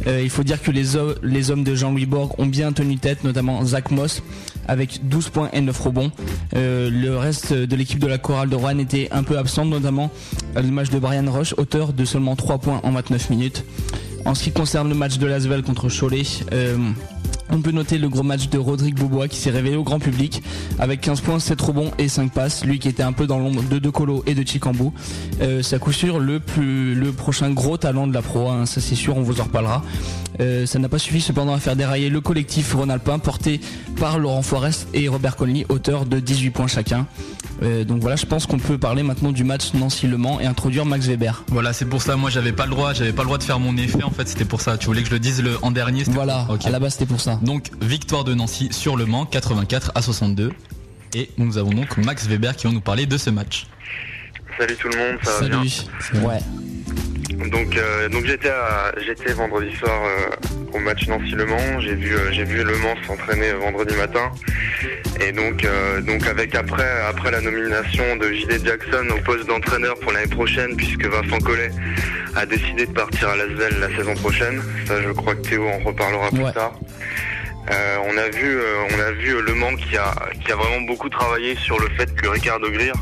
[0.08, 3.24] Euh, il faut dire que les, les hommes de Jean-Louis Borg ont bien tenu tête,
[3.24, 4.22] notamment Zach Moss
[4.72, 6.12] avec 12 points et 9 rebonds.
[6.54, 10.10] le reste de l'équipe de la chorale de Rouen était un peu absente, notamment
[10.56, 13.66] à l'image de Brian Roche, auteur de seulement 3 points en 29 minutes.
[14.26, 16.78] En ce qui concerne le match de Lasvel contre Cholet, euh,
[17.52, 20.42] on peut noter le gros match de Rodrigue Bobois qui s'est révélé au grand public
[20.80, 22.66] avec 15 points, 7 rebonds et 5 passes.
[22.66, 24.94] Lui qui était un peu dans l'ombre de De Colo et de Chicambou.
[25.42, 28.66] Euh, c'est à coup sûr le, plus, le prochain gros talent de la pro, hein,
[28.66, 29.84] ça c'est sûr, on vous en reparlera.
[30.40, 33.60] Euh, ça n'a pas suffi cependant à faire dérailler le collectif Rhône-Alpin porté
[34.00, 37.06] par Laurent Forest et Robert Colny, auteur de 18 points chacun.
[37.64, 40.86] Euh, donc voilà, je pense qu'on peut parler maintenant du match Nancy-Le Mans et introduire
[40.86, 41.44] Max Weber.
[41.50, 42.16] Voilà, c'est pour ça.
[42.16, 44.04] Moi, j'avais pas le droit, j'avais pas le droit de faire mon effet.
[44.04, 44.78] En fait, c'était pour ça.
[44.78, 46.04] Tu voulais que je le dise le, en dernier.
[46.08, 46.48] Voilà.
[46.64, 47.40] À la base, c'était pour ça.
[47.42, 50.52] Donc victoire de Nancy sur Le Mans, 84 à 62.
[51.14, 53.68] Et nous avons donc Max Weber qui va nous parler de ce match.
[54.58, 55.62] Salut tout le monde, ça va bien
[56.24, 56.40] Ouais.
[57.50, 58.52] Donc, euh, donc j'étais
[59.04, 61.80] j'étais vendredi soir euh, au match Nancy-Le Mans.
[61.80, 64.32] J'ai vu, euh, j'ai vu Le Mans s'entraîner vendredi matin.
[65.20, 65.66] Et donc,
[66.06, 70.76] donc avec après, après la nomination de JD Jackson au poste d'entraîneur pour l'année prochaine,
[70.76, 71.72] puisque Vincent Collet
[72.36, 74.62] a décidé de partir à Lasvel la saison prochaine.
[74.88, 76.74] Ça, je crois que Théo en reparlera plus tard.
[77.70, 78.60] On a vu,
[78.92, 82.14] on a vu Le Mans qui a, qui a vraiment beaucoup travaillé sur le fait
[82.16, 82.94] que Ricardo Greer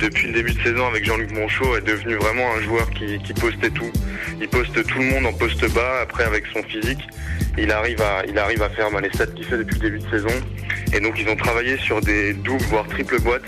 [0.00, 3.70] depuis le début de saison avec Jean-Luc Monchot est devenu vraiment un joueur qui, postait
[3.70, 3.90] tout.
[4.40, 6.00] Il poste tout le monde en poste bas.
[6.02, 7.00] Après, avec son physique,
[7.58, 9.98] il arrive à, il arrive à faire bah, les stats qu'il fait depuis le début
[9.98, 10.34] de saison.
[10.92, 13.44] Et donc, ils ont travaillé sur des doubles, voire triples boîtes.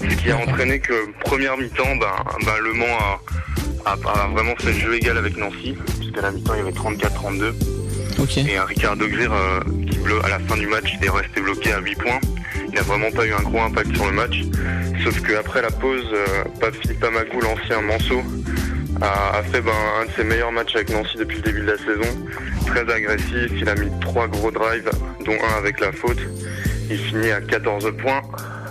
[0.00, 3.20] Ce qui a entraîné que première mi-temps, bah, bah, Le Mans
[3.84, 3.96] a,
[4.28, 7.79] vraiment fait le jeu égal avec Nancy, puisqu'à la mi-temps, il y avait 34-32.
[8.36, 11.80] Et un Ricardo Grir, euh, qui, à la fin du match, est resté bloqué à
[11.80, 12.20] 8 points.
[12.68, 14.42] Il n'a vraiment pas eu un gros impact sur le match.
[15.02, 16.44] Sauf qu'après la pause, euh,
[17.00, 18.22] Pamagou, l'ancien Manceau,
[19.00, 21.78] a, fait ben, un de ses meilleurs matchs avec Nancy depuis le début de la
[21.78, 22.26] saison.
[22.66, 24.90] Très agressif, il a mis trois gros drives,
[25.24, 26.20] dont un avec la faute.
[26.90, 28.22] Il finit à 14 points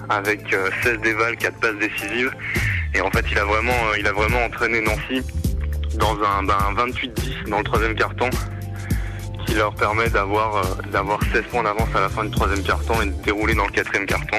[0.09, 2.31] avec 16 euh, dévals, 4 passes décisives.
[2.95, 5.21] Et en fait, il a vraiment, euh, il a vraiment entraîné Nancy
[5.95, 8.29] dans un, 28-10 ben, dans le troisième carton
[9.49, 13.01] qui leur permet d'avoir euh, d'avoir 16 points d'avance à la fin du troisième carton
[13.01, 14.37] et de dérouler dans le quatrième carton.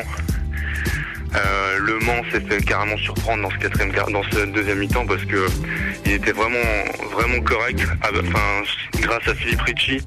[1.35, 5.25] Euh, le Mans s'est fait carrément surprendre dans ce quatrième dans ce deuxième mi-temps parce
[5.25, 5.47] que
[6.05, 6.59] il était vraiment
[7.13, 7.81] vraiment correct.
[8.03, 8.63] Enfin,
[9.01, 10.01] grâce à Philippe Ricci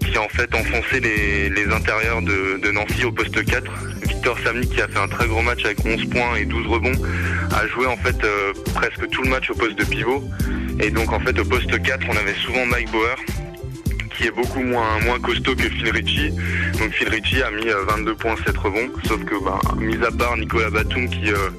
[0.00, 3.70] qui a en fait enfoncé les, intérieurs de, Nancy au poste 4.
[4.06, 7.02] Victor Samny qui a fait un très gros match avec 11 points et 12 rebonds
[7.54, 10.22] a joué en fait euh, presque tout le match au poste de pivot.
[10.80, 13.16] Et donc en fait au poste 4 on avait souvent Mike Bauer
[14.14, 16.30] qui est beaucoup moins, moins costaud que Phil Ricci.
[16.78, 20.10] Donc Phil Ricci a mis 22 euh, points 7 rebonds, sauf que ben, mis à
[20.10, 21.50] part Nicolas Batum qui euh,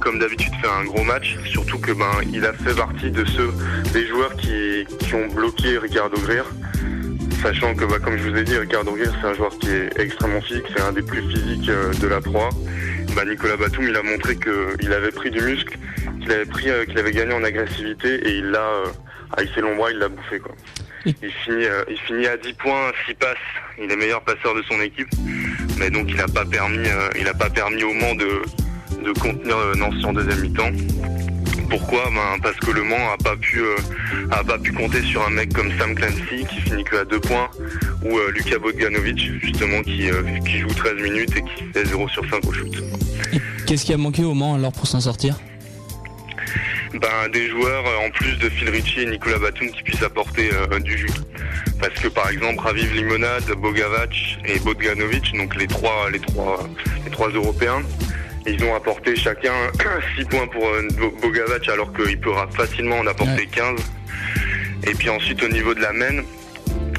[0.00, 3.52] comme d'habitude fait un gros match, surtout que ben il a fait partie de ceux
[3.92, 6.44] des joueurs qui, qui ont bloqué Ricardo Greer.
[7.40, 9.90] Sachant que bah, comme je vous ai dit, Ricardo Greer c'est un joueur qui est
[9.98, 12.50] extrêmement physique, c'est un des plus physiques euh, de la proie.
[13.14, 15.78] Bah, Nicolas Batum il a montré qu'il avait pris du muscle,
[16.20, 18.82] qu'il avait pris qu'il avait gagné en agressivité et il l'a
[19.36, 20.54] avec ses longs bras il l'a bouffé quoi.
[21.06, 23.36] Il finit, euh, il finit à 10 points, 6 passes.
[23.82, 25.08] Il est meilleur passeur de son équipe.
[25.78, 28.42] Mais donc il n'a pas permis, euh, il a pas permis au Mans de,
[29.04, 30.70] de contenir euh, Nancy en deuxième mi-temps.
[31.68, 32.04] Pourquoi?
[32.10, 33.62] Ben, Parce que le Mans a pas pu
[34.30, 37.18] a pas pu compter sur un mec comme Sam Clancy qui finit que à 2
[37.20, 37.48] points
[38.04, 40.08] ou Luka Bogdanovic justement qui,
[40.44, 42.84] qui joue 13 minutes et qui fait 0 sur 5 au shoot.
[43.66, 45.36] Qu'est-ce qui a manqué au Mans alors pour s'en sortir?
[46.94, 50.50] Ben, des joueurs euh, en plus de Phil Ricci et Nicolas Batum qui puissent apporter
[50.52, 51.10] euh, du jus.
[51.80, 56.68] Parce que par exemple Raviv Limonade, Bogavac et Bogdanovic, donc les trois, les trois,
[57.04, 57.82] les trois Européens,
[58.46, 59.54] ils ont apporté chacun
[60.18, 60.86] 6 points pour euh,
[61.22, 63.80] Bogavac alors qu'il pourra facilement en apporter 15.
[64.86, 66.22] Et puis ensuite au niveau de la main,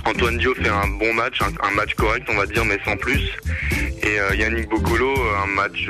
[0.05, 3.31] Antoine Dio fait un bon match, un, match correct on va dire, mais sans plus.
[4.01, 5.13] Et Yannick Bocolo,
[5.43, 5.89] un match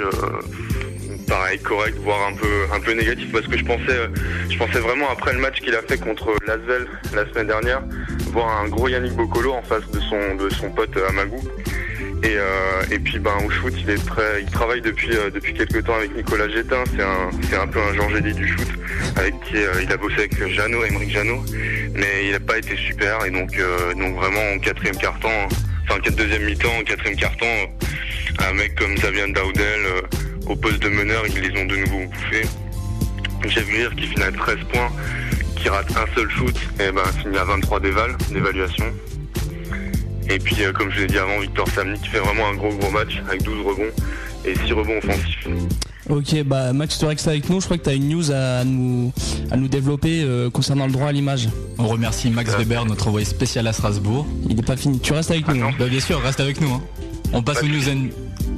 [1.28, 4.10] pareil correct, voire un peu un peu négatif parce que je pensais
[4.50, 7.82] je pensais vraiment après le match qu'il a fait contre Lasvel la semaine dernière,
[8.32, 11.42] voir un gros Yannick Bocolo en face de son de son pote Amagou.
[12.24, 15.54] Et, euh, et puis ben au shoot il est très il travaille depuis euh, depuis
[15.54, 18.68] quelques temps avec Nicolas Gétin, c'est un c'est un peu un Jean Gély du shoot
[19.18, 21.44] avec qui euh, il a bossé avec Jeannot, Émeric Jeannot,
[21.94, 23.50] mais il n'a pas été super et donc
[23.98, 25.50] donc vraiment en quatrième carton,
[25.90, 27.46] enfin deuxième mi-temps, quatrième carton,
[28.40, 29.82] un mec comme Xavier Daudel
[30.48, 32.48] au poste de meneur, ils les ont de nouveau bouffés.
[33.48, 34.92] Jeff Greer qui finit à 13 points,
[35.58, 38.86] qui rate un seul shoot, et ben finit à 23 d'éval, d'évaluation.
[40.30, 42.74] Et puis, euh, comme je l'ai dit avant, Victor Samni qui fait vraiment un gros
[42.76, 43.92] gros match avec 12 rebonds
[44.46, 45.48] et 6 rebonds offensifs.
[46.10, 47.62] Ok, bah Max, tu restes avec nous.
[47.62, 49.14] Je crois que tu as une news à nous,
[49.52, 51.48] à nous développer euh, concernant le droit à l'image.
[51.78, 54.28] On remercie Max Weber, notre envoyé spécial à Strasbourg.
[54.50, 55.00] Il n'est pas fini.
[55.00, 55.64] Tu restes avec nous.
[55.64, 55.72] Hein.
[55.80, 56.74] Bah, bien sûr, reste avec nous.
[56.74, 56.82] Hein.
[57.32, 58.12] On passe aux news.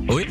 [0.10, 0.26] Oui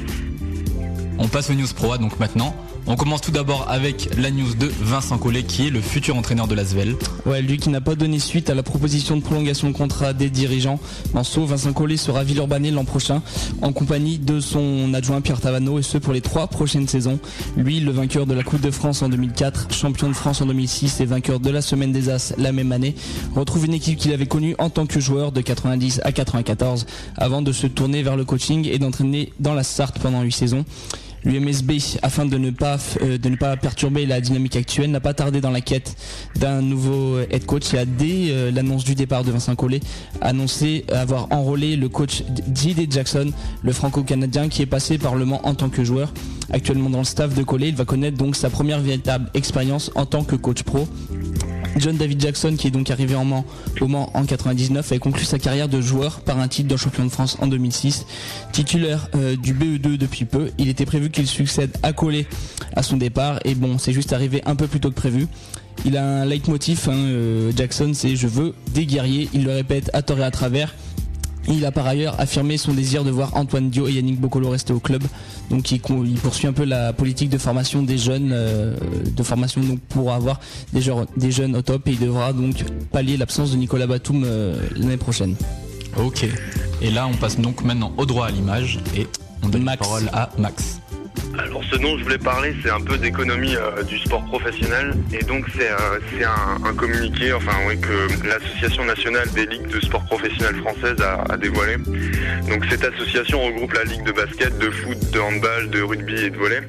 [1.18, 2.54] On passe aux news pro donc maintenant.
[2.86, 6.46] On commence tout d'abord avec la news de Vincent Collet qui est le futur entraîneur
[6.48, 6.96] de l'Asvel.
[7.24, 10.28] Ouais, lui qui n'a pas donné suite à la proposition de prolongation de contrat des
[10.28, 10.78] dirigeants.
[11.14, 13.22] Manso, Vincent Collet sera Villeurbanné l'an prochain
[13.62, 17.18] en compagnie de son adjoint Pierre Tavano et ce pour les trois prochaines saisons.
[17.56, 21.00] Lui, le vainqueur de la Coupe de France en 2004, champion de France en 2006
[21.00, 22.94] et vainqueur de la Semaine des As la même année,
[23.34, 26.86] retrouve une équipe qu'il avait connue en tant que joueur de 90 à 94
[27.16, 30.64] avant de se tourner vers le coaching et d'entraîner dans la Sarthe pendant huit saisons.
[31.24, 31.72] L'UMSB,
[32.02, 35.40] afin de ne pas euh, de ne pas perturber la dynamique actuelle, n'a pas tardé
[35.40, 35.96] dans la quête
[36.36, 39.80] d'un nouveau head coach et a dès euh, l'annonce du départ de Vincent Collet
[40.20, 42.22] annoncé avoir enrôlé le coach
[42.54, 42.88] J.D.
[42.90, 43.30] Jackson,
[43.62, 46.12] le franco-canadien qui est passé par le Mans en tant que joueur.
[46.52, 50.06] Actuellement dans le staff de Collet, il va connaître donc sa première véritable expérience en
[50.06, 50.86] tant que coach pro.
[51.78, 53.44] John David Jackson, qui est donc arrivé en Mans,
[53.80, 57.04] au Mans en 99, a conclu sa carrière de joueur par un titre de champion
[57.04, 58.06] de France en 2006.
[58.52, 62.26] Titulaire euh, du BE2 depuis peu, il était prévu qu'il succède à Collet
[62.76, 65.26] à son départ, et bon, c'est juste arrivé un peu plus tôt que prévu.
[65.84, 69.28] Il a un leitmotiv, hein, euh, Jackson, c'est je veux des guerriers.
[69.34, 70.74] Il le répète à tort et à travers.
[71.48, 74.72] Il a par ailleurs affirmé son désir de voir Antoine Dio et Yannick Bocolo rester
[74.72, 75.02] au club.
[75.50, 78.74] Donc il, poursuit un peu la politique de formation des jeunes, euh,
[79.14, 80.40] de formation donc pour avoir
[80.72, 80.82] des,
[81.16, 84.96] des, jeunes au top et il devra donc pallier l'absence de Nicolas Batum euh, l'année
[84.96, 85.36] prochaine.
[85.98, 86.26] Ok.
[86.80, 89.06] Et là on passe donc maintenant au droit à l'image et
[89.42, 90.80] on donne la parole à Max.
[91.38, 94.94] Alors ce dont je voulais parler, c'est un peu d'économie euh, du sport professionnel.
[95.12, 96.26] Et donc c'est euh,
[96.64, 101.76] un, communiqué, enfin oui, que l'Association nationale des ligues de sport professionnel française a, dévoilé.
[102.48, 106.30] Donc cette association regroupe la ligue de basket, de foot, de handball, de rugby et
[106.30, 106.60] de volley.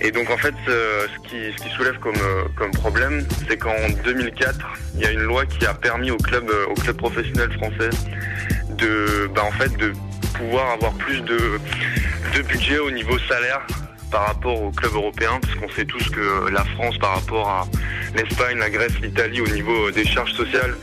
[0.00, 3.74] Et donc en fait, euh, ce, qui, soulève comme, problème, c'est qu'en
[4.04, 4.58] 2004,
[4.94, 7.90] il y a une loi qui a permis aux clubs, aux clubs professionnels français
[8.70, 9.92] de, bah, en fait, de
[10.34, 11.58] pouvoir avoir plus de
[12.42, 13.66] budget au niveau salaire
[14.10, 17.66] par rapport aux clubs européens, parce qu'on sait tous que la France par rapport à
[18.14, 20.74] l'Espagne, la Grèce, l'Italie au niveau des charges sociales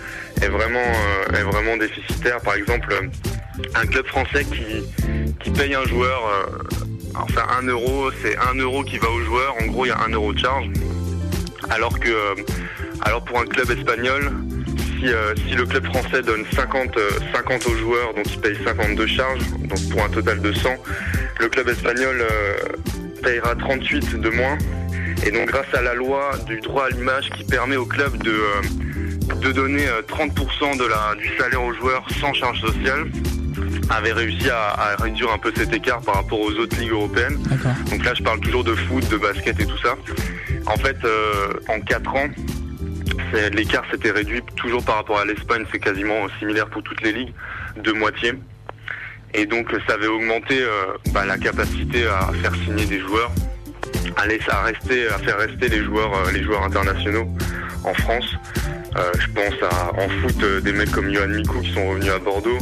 [0.41, 2.39] est vraiment, euh, déficitaire.
[2.41, 2.93] Par exemple,
[3.75, 4.83] un club français qui,
[5.39, 6.75] qui paye un joueur, euh,
[7.15, 9.99] enfin un euro, c'est un euro qui va au joueur, en gros il y a
[9.99, 10.69] un euro de charge.
[11.69, 14.31] Alors que euh, pour un club espagnol,
[14.99, 16.97] si, le club français donne 50,
[17.33, 20.69] 50 aux joueurs, donc il paye 52 charges, donc pour un total de 100,
[21.39, 22.55] le club espagnol euh,
[23.23, 24.57] payera 38 de moins.
[25.25, 28.31] Et donc grâce à la loi du droit à l'image qui permet au club de,
[28.31, 33.05] euh, de donner 30% euh, de la, du salaire aux joueurs sans charge sociale,
[33.89, 37.37] avait réussi à, réduire un peu cet écart par rapport aux autres ligues européennes.
[37.89, 39.95] Donc là je parle toujours de foot, de basket et tout ça.
[40.65, 40.97] En fait
[41.69, 42.29] en 4 ans,
[43.53, 47.33] l'écart s'était réduit toujours par rapport à l'Espagne, c'est quasiment similaire pour toutes les ligues,
[47.77, 48.33] de moitié.
[49.33, 53.31] Et donc ça avait augmenté euh, bah, la capacité à faire signer des joueurs,
[54.15, 57.27] à, laisser, à, rester, à faire rester les joueurs, euh, les joueurs internationaux
[57.83, 58.35] en France.
[58.95, 62.19] Euh, je pense à, en foot des mecs comme Johan Mikou qui sont revenus à
[62.19, 62.59] Bordeaux.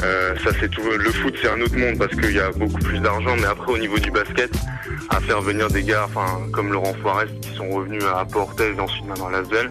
[0.00, 0.74] ça c'est.
[0.76, 3.72] Le foot c'est un autre monde parce qu'il y a beaucoup plus d'argent, mais après
[3.72, 4.50] au niveau du basket,
[5.10, 6.08] à faire venir des gars,
[6.52, 9.70] comme Laurent Forest qui sont revenus à Portez ensuite maintenant à Lasvel.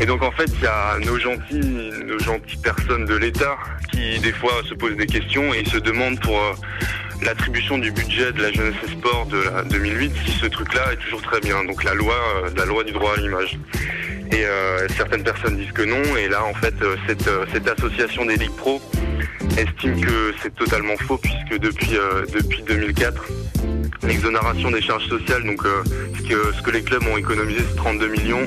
[0.00, 3.56] Et donc en fait, il y a nos gentils, nos gentilles personnes de l'État
[3.90, 6.52] qui des fois se posent des questions et se demandent pour euh,
[7.22, 10.96] l'attribution du budget de la jeunesse et sport de la 2008 si ce truc-là est
[10.96, 11.64] toujours très bien.
[11.64, 13.58] Donc la loi, euh, la loi du droit à l'image.
[14.32, 16.16] Et euh, certaines personnes disent que non.
[16.16, 16.74] Et là, en fait,
[17.06, 18.82] cette, cette association des ligues pro
[19.56, 21.96] estime que c'est totalement faux puisque depuis
[22.34, 23.24] depuis 2004
[24.02, 28.08] l'exonération des charges sociales, donc ce, que, ce que les clubs ont économisé, c'est 32
[28.08, 28.46] millions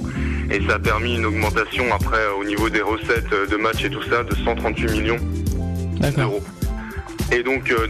[0.52, 3.90] Et ça a permis une augmentation après au niveau des recettes euh, de match et
[3.90, 5.20] tout ça de 138 millions
[6.18, 6.44] d'euros.
[7.32, 7.88] Et donc, euh, donc